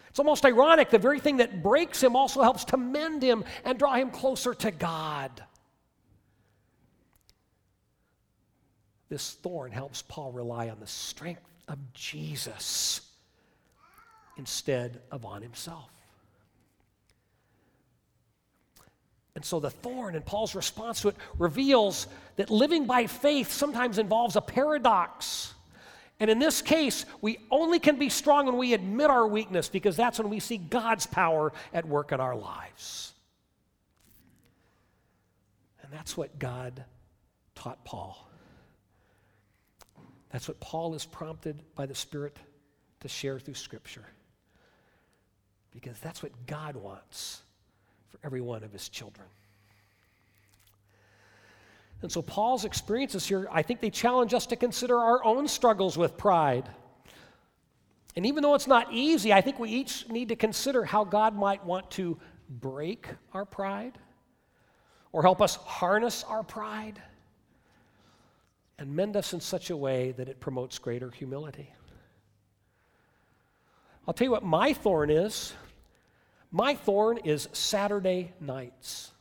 It's 0.10 0.20
almost 0.20 0.46
ironic. 0.46 0.90
The 0.90 0.98
very 0.98 1.20
thing 1.20 1.38
that 1.38 1.62
breaks 1.62 2.02
him 2.02 2.16
also 2.16 2.42
helps 2.42 2.66
to 2.66 2.78
mend 2.78 3.22
him 3.22 3.44
and 3.64 3.78
draw 3.78 3.96
him 3.96 4.10
closer 4.10 4.54
to 4.56 4.72
God. 4.72 5.44
This 9.10 9.34
thorn 9.34 9.72
helps 9.72 10.02
Paul 10.02 10.32
rely 10.32 10.70
on 10.70 10.80
the 10.80 10.88
strength 10.88 11.47
of 11.68 11.78
Jesus 11.94 13.02
instead 14.38 15.02
of 15.12 15.26
on 15.26 15.42
himself. 15.42 15.90
And 19.36 19.46
so 19.46 19.60
the 19.60 19.70
thorn 19.70 20.16
and 20.16 20.26
Paul's 20.26 20.56
response 20.56 21.02
to 21.02 21.10
it 21.10 21.16
reveals 21.38 22.08
that 22.38 22.50
living 22.50 22.88
by 22.88 23.06
faith 23.06 23.52
sometimes 23.52 24.00
involves 24.00 24.36
a 24.36 24.42
paradox. 24.42 25.54
And 26.20 26.32
in 26.32 26.40
this 26.40 26.64
case, 26.64 27.06
we 27.22 27.38
only 27.52 27.78
can 27.78 28.00
be 28.00 28.10
strong 28.10 28.48
when 28.48 28.58
we 28.58 28.74
admit 28.74 29.12
our 29.12 29.28
weakness 29.28 29.70
because 29.70 29.96
that's 29.96 30.18
when 30.18 30.30
we 30.30 30.40
see 30.40 30.58
God's 30.58 31.06
power 31.06 31.54
at 31.72 31.86
work 31.86 32.12
in 32.12 32.20
our 32.20 32.36
lives. 32.36 33.14
And 35.84 35.92
that's 35.94 36.18
what 36.18 36.40
God 36.40 36.84
taught 37.54 37.86
Paul. 37.86 38.27
That's 40.38 40.48
what 40.48 40.60
Paul 40.60 40.94
is 40.94 41.04
prompted 41.04 41.64
by 41.74 41.88
the 41.88 41.96
Spirit 41.96 42.38
to 43.00 43.08
share 43.08 43.40
through 43.40 43.56
Scripture. 43.56 44.06
Because 45.72 46.00
that's 46.00 46.22
what 46.22 46.32
God 46.46 46.76
wants 46.76 47.42
for 48.10 48.20
every 48.24 48.42
one 48.42 48.64
of 48.64 48.72
his 48.72 48.88
children. 48.88 49.26
And 52.04 52.12
so 52.12 52.22
Paul's 52.22 52.66
experiences 52.66 53.26
here, 53.26 53.48
I 53.52 53.64
think 53.64 53.82
they 53.82 53.90
challenge 53.90 54.36
us 54.36 54.46
to 54.46 54.56
consider 54.56 55.00
our 55.00 55.26
own 55.26 55.48
struggles 55.48 55.98
with 55.98 56.20
pride. 56.20 56.70
And 58.16 58.24
even 58.28 58.44
though 58.44 58.54
it's 58.54 58.68
not 58.68 58.94
easy, 58.94 59.34
I 59.34 59.42
think 59.42 59.58
we 59.58 59.72
each 59.72 60.08
need 60.08 60.30
to 60.30 60.36
consider 60.36 60.86
how 60.86 61.04
God 61.04 61.36
might 61.36 61.66
want 61.66 61.90
to 61.94 62.16
break 62.48 63.08
our 63.34 63.44
pride 63.44 63.98
or 65.12 65.24
help 65.24 65.42
us 65.42 65.56
harness 65.56 66.24
our 66.24 66.44
pride 66.44 67.02
and 68.80 68.96
mend 68.96 69.16
us 69.18 69.34
in 69.34 69.40
such 69.40 69.70
a 69.70 69.78
way 69.78 70.12
that 70.14 70.30
it 70.30 70.40
promotes 70.40 70.78
greater 70.78 71.10
humility. 71.10 71.74
I'll 74.08 74.14
tell 74.14 74.26
you 74.26 74.32
what 74.32 74.44
my 74.44 74.74
thorn 74.74 75.10
is. 75.10 75.54
My 76.52 76.76
thorn 76.76 77.18
is 77.20 77.50
Saturday 77.52 78.34
nights. 78.40 79.12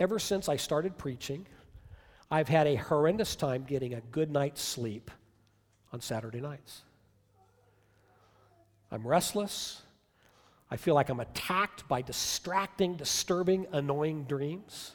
Ever 0.00 0.18
since 0.18 0.48
I 0.48 0.56
started 0.56 0.98
preaching, 0.98 1.46
I've 2.30 2.48
had 2.48 2.66
a 2.66 2.74
horrendous 2.76 3.36
time 3.36 3.64
getting 3.64 3.94
a 3.94 4.00
good 4.00 4.30
night's 4.30 4.62
sleep 4.62 5.10
on 5.92 6.00
Saturday 6.00 6.40
nights. 6.40 6.82
I'm 8.90 9.06
restless. 9.06 9.82
I 10.70 10.76
feel 10.76 10.94
like 10.94 11.10
I'm 11.10 11.20
attacked 11.20 11.86
by 11.88 12.02
distracting, 12.02 12.96
disturbing, 12.96 13.66
annoying 13.72 14.24
dreams. 14.24 14.92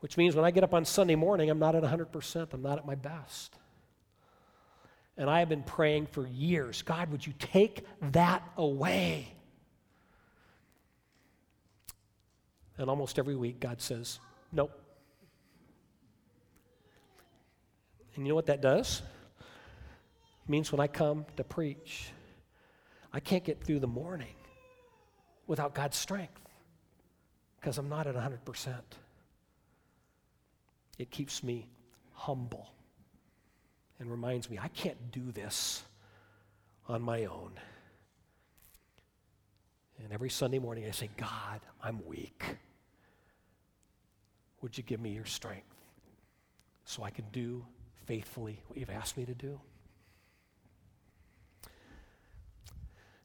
Which 0.00 0.16
means 0.16 0.34
when 0.34 0.44
I 0.44 0.50
get 0.50 0.64
up 0.64 0.74
on 0.74 0.84
Sunday 0.84 1.14
morning, 1.14 1.50
I'm 1.50 1.58
not 1.58 1.74
at 1.74 1.82
100%, 1.82 2.52
I'm 2.52 2.62
not 2.62 2.78
at 2.78 2.86
my 2.86 2.94
best. 2.94 3.54
And 5.16 5.28
I 5.28 5.40
have 5.40 5.48
been 5.48 5.62
praying 5.62 6.06
for 6.06 6.26
years 6.26 6.82
God, 6.82 7.10
would 7.10 7.26
you 7.26 7.34
take 7.38 7.84
that 8.12 8.42
away? 8.56 9.28
And 12.78 12.88
almost 12.88 13.18
every 13.18 13.36
week, 13.36 13.60
God 13.60 13.82
says, 13.82 14.18
Nope. 14.52 14.72
And 18.16 18.26
you 18.26 18.30
know 18.30 18.34
what 18.34 18.46
that 18.46 18.62
does? 18.62 19.02
It 19.40 20.50
means 20.50 20.72
when 20.72 20.80
I 20.80 20.86
come 20.86 21.26
to 21.36 21.44
preach, 21.44 22.10
I 23.12 23.20
can't 23.20 23.44
get 23.44 23.62
through 23.62 23.80
the 23.80 23.86
morning 23.86 24.34
without 25.46 25.74
God's 25.74 25.96
strength 25.96 26.40
because 27.60 27.76
I'm 27.76 27.88
not 27.88 28.06
at 28.06 28.14
100%. 28.14 28.74
It 31.00 31.10
keeps 31.10 31.42
me 31.42 31.66
humble 32.12 32.74
and 33.98 34.10
reminds 34.10 34.50
me 34.50 34.58
I 34.58 34.68
can't 34.68 35.10
do 35.10 35.32
this 35.32 35.82
on 36.88 37.00
my 37.00 37.24
own. 37.24 37.52
And 40.04 40.12
every 40.12 40.28
Sunday 40.28 40.58
morning 40.58 40.84
I 40.86 40.90
say, 40.90 41.08
God, 41.16 41.60
I'm 41.82 42.04
weak. 42.06 42.44
Would 44.60 44.76
you 44.76 44.84
give 44.84 45.00
me 45.00 45.08
your 45.08 45.24
strength 45.24 45.74
so 46.84 47.02
I 47.02 47.08
can 47.08 47.24
do 47.32 47.64
faithfully 48.04 48.60
what 48.66 48.78
you've 48.78 48.90
asked 48.90 49.16
me 49.16 49.24
to 49.24 49.34
do? 49.34 49.58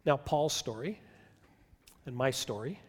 Now, 0.05 0.15
Paul's 0.15 0.53
story 0.53 0.97
and 2.05 2.15
my 2.15 2.31
story 2.31 2.79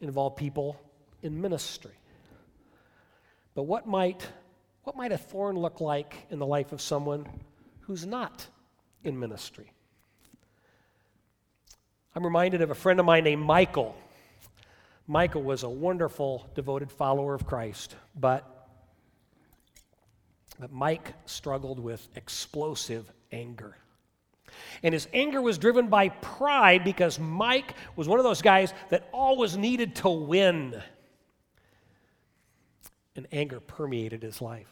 involve 0.00 0.34
people 0.34 0.80
in 1.22 1.40
ministry. 1.40 1.94
But 3.54 3.64
what 3.64 3.86
might 3.86 4.26
what 4.84 4.96
might 4.96 5.12
a 5.12 5.18
thorn 5.18 5.56
look 5.56 5.80
like 5.80 6.26
in 6.30 6.38
the 6.38 6.46
life 6.46 6.72
of 6.72 6.80
someone 6.80 7.26
who's 7.80 8.04
not 8.04 8.46
in 9.02 9.18
ministry? 9.18 9.72
I'm 12.14 12.24
reminded 12.24 12.60
of 12.60 12.70
a 12.70 12.74
friend 12.74 13.00
of 13.00 13.06
mine 13.06 13.24
named 13.24 13.42
Michael. 13.42 13.96
Michael 15.06 15.42
was 15.42 15.62
a 15.62 15.68
wonderful, 15.68 16.48
devoted 16.54 16.90
follower 16.90 17.34
of 17.34 17.46
Christ, 17.46 17.96
but, 18.14 18.68
but 20.60 20.70
Mike 20.70 21.12
struggled 21.26 21.78
with 21.78 22.06
explosive 22.14 23.10
anger. 23.32 23.76
And 24.82 24.92
his 24.92 25.08
anger 25.12 25.42
was 25.42 25.58
driven 25.58 25.88
by 25.88 26.10
pride 26.10 26.84
because 26.84 27.18
Mike 27.18 27.74
was 27.96 28.06
one 28.06 28.18
of 28.18 28.24
those 28.24 28.42
guys 28.42 28.72
that 28.90 29.08
always 29.12 29.56
needed 29.56 29.96
to 29.96 30.08
win. 30.08 30.80
And 33.16 33.26
anger 33.32 33.60
permeated 33.60 34.22
his 34.22 34.42
life. 34.42 34.70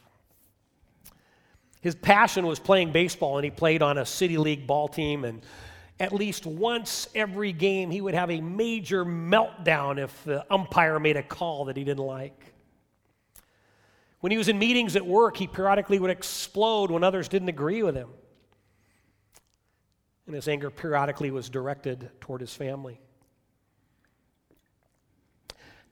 His 1.80 1.94
passion 1.94 2.46
was 2.46 2.58
playing 2.58 2.92
baseball, 2.92 3.38
and 3.38 3.44
he 3.44 3.50
played 3.50 3.82
on 3.82 3.98
a 3.98 4.06
city 4.06 4.38
league 4.38 4.66
ball 4.66 4.88
team. 4.88 5.24
And 5.24 5.42
at 6.00 6.12
least 6.12 6.46
once 6.46 7.08
every 7.14 7.52
game, 7.52 7.90
he 7.90 8.00
would 8.00 8.14
have 8.14 8.30
a 8.30 8.40
major 8.40 9.04
meltdown 9.04 9.98
if 10.02 10.24
the 10.24 10.44
umpire 10.52 10.98
made 10.98 11.16
a 11.16 11.22
call 11.22 11.66
that 11.66 11.76
he 11.76 11.84
didn't 11.84 12.04
like. 12.04 12.52
When 14.20 14.30
he 14.30 14.38
was 14.38 14.48
in 14.48 14.58
meetings 14.58 14.94
at 14.94 15.04
work, 15.04 15.36
he 15.36 15.48
periodically 15.48 15.98
would 15.98 16.10
explode 16.10 16.92
when 16.92 17.02
others 17.02 17.28
didn't 17.28 17.48
agree 17.48 17.82
with 17.82 17.96
him. 17.96 18.08
And 20.26 20.36
his 20.36 20.46
anger 20.46 20.70
periodically 20.70 21.32
was 21.32 21.50
directed 21.50 22.10
toward 22.20 22.40
his 22.40 22.54
family. 22.54 23.00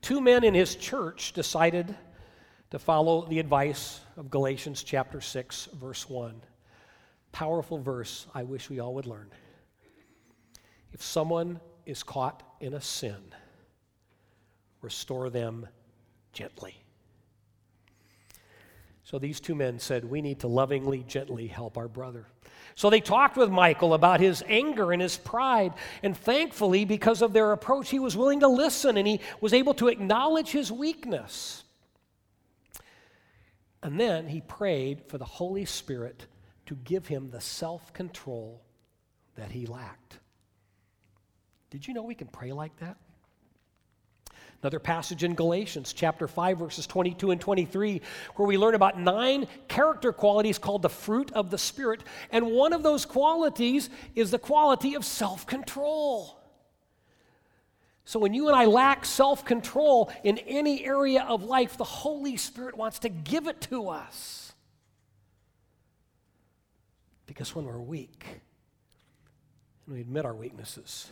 Two 0.00 0.20
men 0.20 0.44
in 0.44 0.54
his 0.54 0.76
church 0.76 1.32
decided 1.32 1.96
to 2.70 2.78
follow 2.78 3.26
the 3.26 3.40
advice 3.40 4.00
of 4.16 4.30
Galatians 4.30 4.82
chapter 4.82 5.20
6, 5.20 5.68
verse 5.80 6.08
1. 6.08 6.40
Powerful 7.32 7.78
verse 7.78 8.26
I 8.34 8.44
wish 8.44 8.70
we 8.70 8.80
all 8.80 8.94
would 8.94 9.06
learn. 9.06 9.30
If 10.92 11.02
someone 11.02 11.60
is 11.84 12.02
caught 12.02 12.42
in 12.60 12.74
a 12.74 12.80
sin, 12.80 13.34
restore 14.80 15.30
them 15.30 15.66
gently. 16.32 16.76
So 19.02 19.18
these 19.18 19.40
two 19.40 19.56
men 19.56 19.80
said, 19.80 20.04
We 20.04 20.22
need 20.22 20.40
to 20.40 20.48
lovingly, 20.48 21.04
gently 21.08 21.48
help 21.48 21.76
our 21.76 21.88
brother. 21.88 22.26
So 22.76 22.88
they 22.88 23.00
talked 23.00 23.36
with 23.36 23.50
Michael 23.50 23.94
about 23.94 24.20
his 24.20 24.44
anger 24.46 24.92
and 24.92 25.02
his 25.02 25.16
pride. 25.16 25.74
And 26.04 26.16
thankfully, 26.16 26.84
because 26.84 27.20
of 27.20 27.32
their 27.32 27.50
approach, 27.50 27.90
he 27.90 27.98
was 27.98 28.16
willing 28.16 28.40
to 28.40 28.48
listen 28.48 28.96
and 28.96 29.08
he 29.08 29.20
was 29.40 29.52
able 29.52 29.74
to 29.74 29.88
acknowledge 29.88 30.50
his 30.50 30.70
weakness. 30.70 31.64
And 33.82 33.98
then 33.98 34.26
he 34.26 34.40
prayed 34.42 35.02
for 35.08 35.18
the 35.18 35.24
Holy 35.24 35.64
Spirit 35.64 36.26
to 36.66 36.74
give 36.84 37.06
him 37.06 37.30
the 37.30 37.40
self 37.40 37.92
control 37.92 38.62
that 39.36 39.50
he 39.50 39.66
lacked. 39.66 40.18
Did 41.70 41.86
you 41.86 41.94
know 41.94 42.02
we 42.02 42.14
can 42.14 42.26
pray 42.26 42.52
like 42.52 42.76
that? 42.80 42.96
Another 44.62 44.78
passage 44.78 45.24
in 45.24 45.34
Galatians 45.34 45.94
chapter 45.94 46.28
5 46.28 46.58
verses 46.58 46.86
22 46.86 47.30
and 47.30 47.40
23 47.40 48.02
where 48.36 48.46
we 48.46 48.58
learn 48.58 48.74
about 48.74 49.00
nine 49.00 49.46
character 49.68 50.12
qualities 50.12 50.58
called 50.58 50.82
the 50.82 50.90
fruit 50.90 51.32
of 51.32 51.50
the 51.50 51.56
spirit 51.56 52.04
and 52.30 52.46
one 52.46 52.74
of 52.74 52.82
those 52.82 53.06
qualities 53.06 53.88
is 54.14 54.30
the 54.30 54.38
quality 54.38 54.94
of 54.94 55.04
self-control. 55.04 56.39
So 58.04 58.18
when 58.18 58.34
you 58.34 58.48
and 58.48 58.56
I 58.56 58.64
lack 58.64 59.04
self-control 59.04 60.10
in 60.24 60.38
any 60.38 60.84
area 60.84 61.24
of 61.28 61.44
life 61.44 61.76
the 61.76 61.84
Holy 61.84 62.36
Spirit 62.36 62.76
wants 62.76 63.00
to 63.00 63.08
give 63.08 63.46
it 63.46 63.60
to 63.62 63.88
us. 63.88 64.52
Because 67.26 67.54
when 67.54 67.66
we're 67.66 67.78
weak 67.78 68.26
and 69.86 69.94
we 69.94 70.00
admit 70.00 70.24
our 70.24 70.34
weaknesses, 70.34 71.10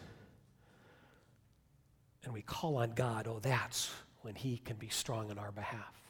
and 2.24 2.34
we 2.34 2.42
call 2.42 2.76
on 2.76 2.90
God, 2.90 3.26
oh, 3.28 3.38
that's 3.40 3.90
when 4.22 4.34
He 4.34 4.58
can 4.58 4.76
be 4.76 4.88
strong 4.88 5.30
on 5.30 5.38
our 5.38 5.52
behalf. 5.52 6.07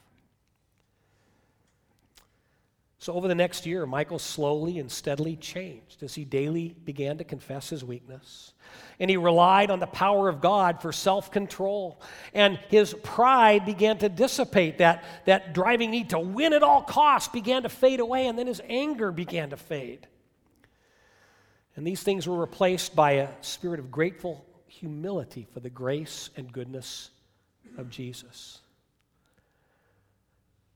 So, 3.09 3.15
over 3.15 3.27
the 3.27 3.33
next 3.33 3.65
year, 3.65 3.87
Michael 3.87 4.19
slowly 4.19 4.77
and 4.77 4.91
steadily 4.91 5.35
changed 5.35 6.03
as 6.03 6.13
he 6.13 6.25
daily 6.25 6.75
began 6.85 7.17
to 7.17 7.23
confess 7.23 7.67
his 7.67 7.83
weakness. 7.83 8.53
And 8.99 9.09
he 9.09 9.17
relied 9.17 9.71
on 9.71 9.79
the 9.79 9.87
power 9.87 10.29
of 10.29 10.41
God 10.41 10.79
for 10.79 10.91
self 10.91 11.31
control. 11.31 11.99
And 12.35 12.59
his 12.67 12.93
pride 13.01 13.65
began 13.65 13.97
to 13.97 14.09
dissipate. 14.09 14.77
That, 14.77 15.03
that 15.25 15.55
driving 15.55 15.89
need 15.89 16.11
to 16.11 16.19
win 16.19 16.53
at 16.53 16.61
all 16.61 16.83
costs 16.83 17.29
began 17.29 17.63
to 17.63 17.69
fade 17.69 17.99
away. 17.99 18.27
And 18.27 18.37
then 18.37 18.45
his 18.45 18.61
anger 18.69 19.11
began 19.11 19.49
to 19.49 19.57
fade. 19.57 20.05
And 21.75 21.87
these 21.87 22.03
things 22.03 22.27
were 22.27 22.39
replaced 22.39 22.95
by 22.95 23.13
a 23.13 23.29
spirit 23.41 23.79
of 23.79 23.89
grateful 23.89 24.45
humility 24.67 25.47
for 25.51 25.61
the 25.61 25.71
grace 25.71 26.29
and 26.37 26.53
goodness 26.53 27.09
of 27.75 27.89
Jesus. 27.89 28.59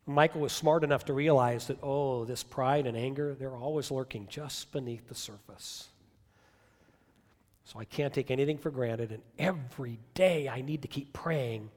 Michael 0.05 0.41
was 0.41 0.51
smart 0.51 0.83
enough 0.83 1.05
to 1.05 1.13
realize 1.13 1.67
that, 1.67 1.77
oh, 1.81 2.25
this 2.25 2.43
pride 2.43 2.85
and 2.87 2.97
anger, 2.97 3.35
they're 3.35 3.55
always 3.55 3.89
lurking 3.89 4.27
just 4.27 4.71
beneath 4.71 5.07
the 5.07 5.15
surface. 5.15 5.87
So 7.65 7.79
I 7.79 7.85
can't 7.85 8.13
take 8.13 8.29
anything 8.29 8.57
for 8.57 8.69
granted, 8.69 9.11
and 9.11 9.23
every 9.39 9.99
day 10.13 10.49
I 10.49 10.61
need 10.61 10.81
to 10.81 10.87
keep 10.89 11.13
praying 11.13 11.69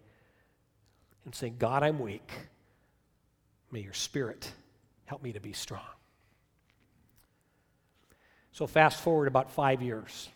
and 1.24 1.34
saying, 1.34 1.56
God, 1.58 1.84
I'm 1.84 2.00
weak. 2.00 2.30
May 3.70 3.80
your 3.80 3.92
spirit 3.92 4.50
help 5.04 5.22
me 5.22 5.32
to 5.32 5.40
be 5.40 5.52
strong. 5.52 5.82
So, 8.52 8.66
fast 8.66 9.00
forward 9.00 9.28
about 9.28 9.50
five 9.50 9.82
years. 9.82 10.28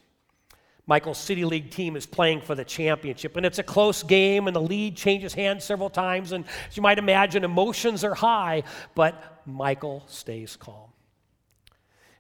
Michael's 0.91 1.19
City 1.19 1.45
League 1.45 1.71
team 1.71 1.95
is 1.95 2.05
playing 2.05 2.41
for 2.41 2.57
the 2.57 2.65
championship. 2.65 3.37
And 3.37 3.47
it's 3.47 3.61
a 3.61 3.63
close 3.63 4.03
game, 4.03 4.49
and 4.49 4.57
the 4.57 4.61
lead 4.61 4.97
changes 4.97 5.33
hands 5.33 5.63
several 5.63 5.89
times. 5.89 6.33
And 6.33 6.45
as 6.69 6.77
you 6.77 6.83
might 6.83 6.99
imagine, 6.99 7.45
emotions 7.45 8.03
are 8.03 8.17
high, 8.17 8.65
but 8.97 9.41
Michael 9.47 10.03
stays 10.09 10.57
calm. 10.57 10.91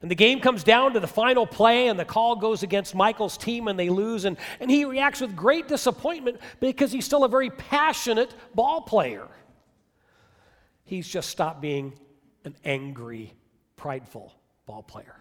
And 0.02 0.08
the 0.08 0.14
game 0.14 0.38
comes 0.38 0.62
down 0.62 0.92
to 0.92 1.00
the 1.00 1.08
final 1.08 1.48
play, 1.48 1.88
and 1.88 1.98
the 1.98 2.04
call 2.04 2.36
goes 2.36 2.62
against 2.62 2.94
Michael's 2.94 3.36
team, 3.36 3.66
and 3.66 3.76
they 3.76 3.88
lose. 3.88 4.24
And, 4.24 4.36
and 4.60 4.70
he 4.70 4.84
reacts 4.84 5.20
with 5.20 5.34
great 5.34 5.66
disappointment 5.66 6.38
because 6.60 6.92
he's 6.92 7.04
still 7.04 7.24
a 7.24 7.28
very 7.28 7.50
passionate 7.50 8.32
ball 8.54 8.82
player. 8.82 9.26
He's 10.84 11.08
just 11.08 11.28
stopped 11.28 11.60
being 11.60 11.98
an 12.44 12.54
angry, 12.64 13.34
prideful 13.74 14.32
ball 14.64 14.84
player 14.84 15.16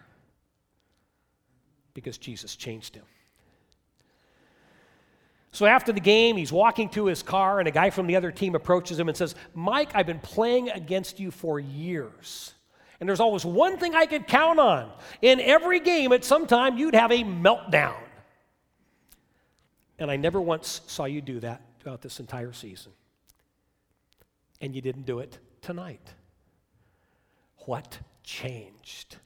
because 1.94 2.16
Jesus 2.16 2.54
changed 2.54 2.94
him. 2.94 3.06
So 5.52 5.66
after 5.66 5.92
the 5.92 6.00
game, 6.00 6.36
he's 6.36 6.52
walking 6.52 6.88
to 6.90 7.06
his 7.06 7.22
car, 7.22 7.58
and 7.58 7.66
a 7.66 7.72
guy 7.72 7.90
from 7.90 8.06
the 8.06 8.16
other 8.16 8.30
team 8.30 8.54
approaches 8.54 8.98
him 8.98 9.08
and 9.08 9.16
says, 9.16 9.34
Mike, 9.54 9.90
I've 9.94 10.06
been 10.06 10.20
playing 10.20 10.70
against 10.70 11.18
you 11.18 11.30
for 11.30 11.58
years. 11.58 12.54
And 13.00 13.08
there's 13.08 13.20
always 13.20 13.44
one 13.44 13.78
thing 13.78 13.94
I 13.94 14.06
could 14.06 14.26
count 14.26 14.60
on. 14.60 14.92
In 15.22 15.40
every 15.40 15.80
game, 15.80 16.12
at 16.12 16.24
some 16.24 16.46
time, 16.46 16.78
you'd 16.78 16.94
have 16.94 17.10
a 17.10 17.24
meltdown. 17.24 17.96
And 19.98 20.10
I 20.10 20.16
never 20.16 20.40
once 20.40 20.82
saw 20.86 21.06
you 21.06 21.20
do 21.20 21.40
that 21.40 21.62
throughout 21.80 22.02
this 22.02 22.20
entire 22.20 22.52
season. 22.52 22.92
And 24.60 24.74
you 24.74 24.82
didn't 24.82 25.06
do 25.06 25.18
it 25.18 25.38
tonight. 25.62 26.12
What 27.66 27.98
changed? 28.22 29.16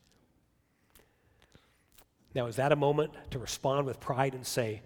Now, 2.34 2.46
is 2.46 2.56
that 2.56 2.72
a 2.72 2.76
moment 2.76 3.12
to 3.30 3.38
respond 3.38 3.87
with 3.87 4.00
pride 4.00 4.34
and 4.34 4.46
say, 4.46 4.82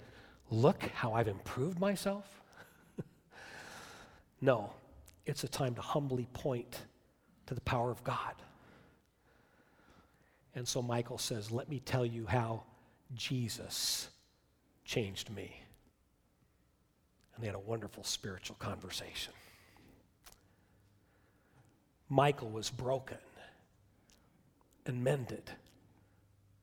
Look 0.51 0.83
how 0.95 1.13
I've 1.13 1.29
improved 1.29 1.79
myself? 1.79 2.25
no, 4.41 4.73
it's 5.27 5.45
a 5.45 5.49
time 5.49 5.75
to 5.75 5.83
humbly 5.83 6.27
point 6.33 6.83
to 7.47 7.55
the 7.55 7.61
power 7.61 7.91
of 7.91 8.03
God. 8.05 8.35
And 10.55 10.67
so 10.67 10.83
Michael 10.83 11.19
says, 11.19 11.51
Let 11.51 11.69
me 11.69 11.81
tell 11.81 12.07
you 12.07 12.27
how 12.27 12.63
Jesus 13.15 14.09
changed 14.85 15.31
me. 15.31 15.63
And 17.35 17.43
they 17.43 17.47
had 17.47 17.55
a 17.55 17.61
wonderful 17.61 18.03
spiritual 18.05 18.57
conversation. 18.59 19.33
Michael 22.09 22.49
was 22.49 22.71
broken 22.71 23.19
and 24.87 25.05
mended 25.05 25.51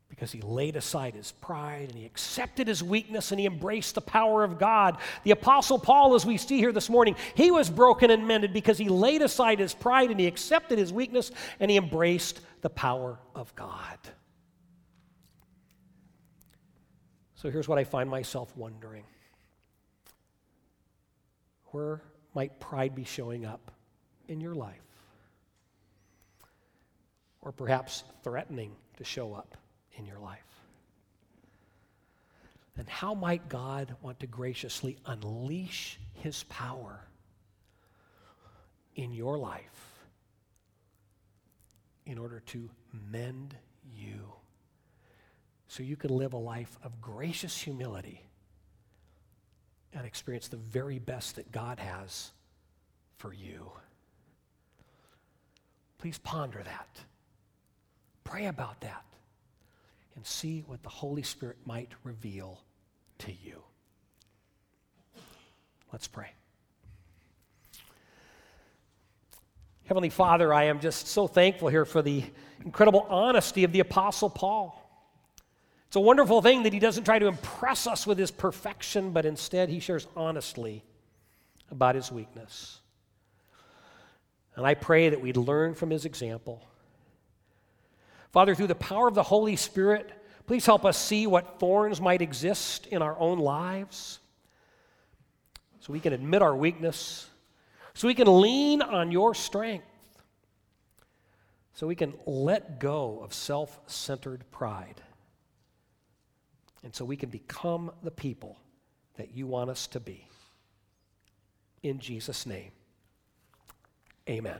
because 0.10 0.32
he 0.32 0.42
laid 0.42 0.76
aside 0.76 1.16
his 1.16 1.32
pride 1.34 1.90
and 1.90 1.98
he 1.98 2.06
accepted 2.06 2.68
his 2.68 2.84
weakness 2.84 3.32
and 3.32 3.40
he 3.40 3.46
embraced 3.46 3.96
the 3.96 4.02
power 4.02 4.44
of 4.44 4.60
God. 4.60 4.98
The 5.24 5.32
Apostle 5.32 5.80
Paul, 5.80 6.16
as 6.16 6.26
we 6.26 6.38
see 6.38 6.58
here 6.58 6.72
this 6.72 6.90
morning, 6.90 7.16
he 7.34 7.52
was 7.52 7.70
broken 7.70 8.12
and 8.12 8.28
mended 8.28 8.54
because 8.54 8.78
he 8.78 8.88
laid 8.88 9.22
aside 9.22 9.60
his 9.60 9.74
pride 9.74 10.12
and 10.12 10.20
he 10.20 10.28
accepted 10.28 10.78
his 10.78 10.94
weakness 10.94 11.32
and 11.60 11.72
he 11.72 11.78
embraced 11.78 12.40
the 12.62 12.70
power 12.70 13.20
of 13.34 13.54
God. 13.56 13.98
So 17.36 17.50
here's 17.50 17.68
what 17.68 17.78
I 17.78 17.84
find 17.84 18.10
myself 18.10 18.56
wondering 18.56 19.04
where 21.72 22.02
might 22.34 22.60
pride 22.60 22.96
be 22.96 23.04
showing 23.04 23.46
up 23.46 23.72
in 24.28 24.40
your 24.40 24.56
life? 24.56 24.80
Or 27.42 27.52
perhaps 27.52 28.04
threatening 28.24 28.76
to 28.98 29.04
show 29.04 29.34
up 29.34 29.58
in 29.98 30.06
your 30.06 30.20
life? 30.20 30.40
And 32.78 32.90
how 32.90 33.14
might 33.14 33.48
God 33.48 33.96
want 34.02 34.20
to 34.20 34.28
graciously 34.28 34.98
unleash 35.06 35.98
his 36.14 36.44
power 36.44 37.00
in 38.96 39.14
your 39.14 39.38
life 39.38 40.00
in 42.06 42.18
order 42.18 42.42
to 42.48 42.70
mend 43.12 43.56
you 43.96 44.34
so 45.68 45.84
you 45.84 45.96
can 45.96 46.12
live 46.12 46.34
a 46.34 46.38
life 46.38 46.78
of 46.84 47.02
gracious 47.02 47.58
humility 47.58 48.22
and 49.94 50.06
experience 50.06 50.50
the 50.50 50.58
very 50.58 51.00
best 51.00 51.38
that 51.38 51.52
God 51.52 51.80
has 51.80 52.32
for 53.18 53.34
you? 53.34 53.72
Please 55.98 56.18
ponder 56.18 56.62
that. 56.62 57.00
Pray 58.26 58.48
about 58.48 58.82
that 58.82 59.06
and 60.16 60.26
see 60.26 60.64
what 60.68 60.82
the 60.84 60.90
Holy 60.90 61.24
Spirit 61.24 61.58
might 61.66 61.92
reveal 62.04 62.62
to 63.20 63.32
you. 63.32 63.62
Let's 65.92 66.08
pray. 66.08 66.32
Heavenly 69.86 70.10
Father, 70.10 70.54
I 70.54 70.66
am 70.66 70.80
just 70.80 71.08
so 71.08 71.28
thankful 71.28 71.68
here 71.68 71.86
for 71.86 72.02
the 72.02 72.24
incredible 72.64 73.06
honesty 73.10 73.64
of 73.64 73.72
the 73.72 73.82
Apostle 73.82 74.30
Paul. 74.30 74.82
It's 75.88 75.96
a 75.96 76.00
wonderful 76.00 76.42
thing 76.42 76.64
that 76.64 76.74
he 76.74 76.80
doesn't 76.80 77.04
try 77.04 77.20
to 77.20 77.28
impress 77.28 77.86
us 77.86 78.08
with 78.08 78.18
his 78.18 78.32
perfection, 78.32 79.12
but 79.12 79.26
instead 79.26 79.70
he 79.70 79.80
shares 79.80 80.08
honestly 80.16 80.84
about 81.70 81.96
his 81.96 82.12
weakness. 82.12 82.80
And 84.56 84.66
I 84.66 84.74
pray 84.74 85.10
that 85.10 85.22
we'd 85.22 85.38
learn 85.38 85.76
from 85.76 85.90
his 85.90 86.06
example 86.06 86.64
Father, 88.36 88.54
through 88.54 88.68
the 88.68 88.76
power 88.76 89.08
of 89.08 89.16
the 89.16 89.24
Holy 89.24 89.56
Spirit, 89.56 90.12
please 90.46 90.66
help 90.66 90.86
us 90.86 90.98
see 90.98 91.28
what 91.28 91.60
thorns 91.60 92.00
might 92.00 92.22
exist 92.22 92.88
in 92.88 93.02
our 93.02 93.18
own 93.20 93.40
lives 93.40 94.20
so 95.80 95.94
we 95.94 96.00
can 96.00 96.14
admit 96.14 96.42
our 96.42 96.56
weakness, 96.56 97.30
so 97.94 98.08
we 98.08 98.16
can 98.16 98.42
lean 98.42 98.82
on 98.82 99.12
your 99.12 99.36
strength, 99.36 99.86
so 101.74 101.86
we 101.86 101.96
can 101.96 102.14
let 102.26 102.80
go 102.80 103.20
of 103.22 103.34
self 103.34 103.80
centered 103.86 104.50
pride, 104.50 105.00
and 106.84 106.96
so 106.96 107.06
we 107.06 107.16
can 107.16 107.30
become 107.30 107.92
the 108.02 108.12
people 108.12 108.58
that 109.18 109.36
you 109.36 109.46
want 109.46 109.70
us 109.70 109.86
to 109.88 110.00
be. 110.00 110.28
In 111.84 112.00
Jesus' 112.00 112.48
name, 112.48 112.72
amen. 114.28 114.60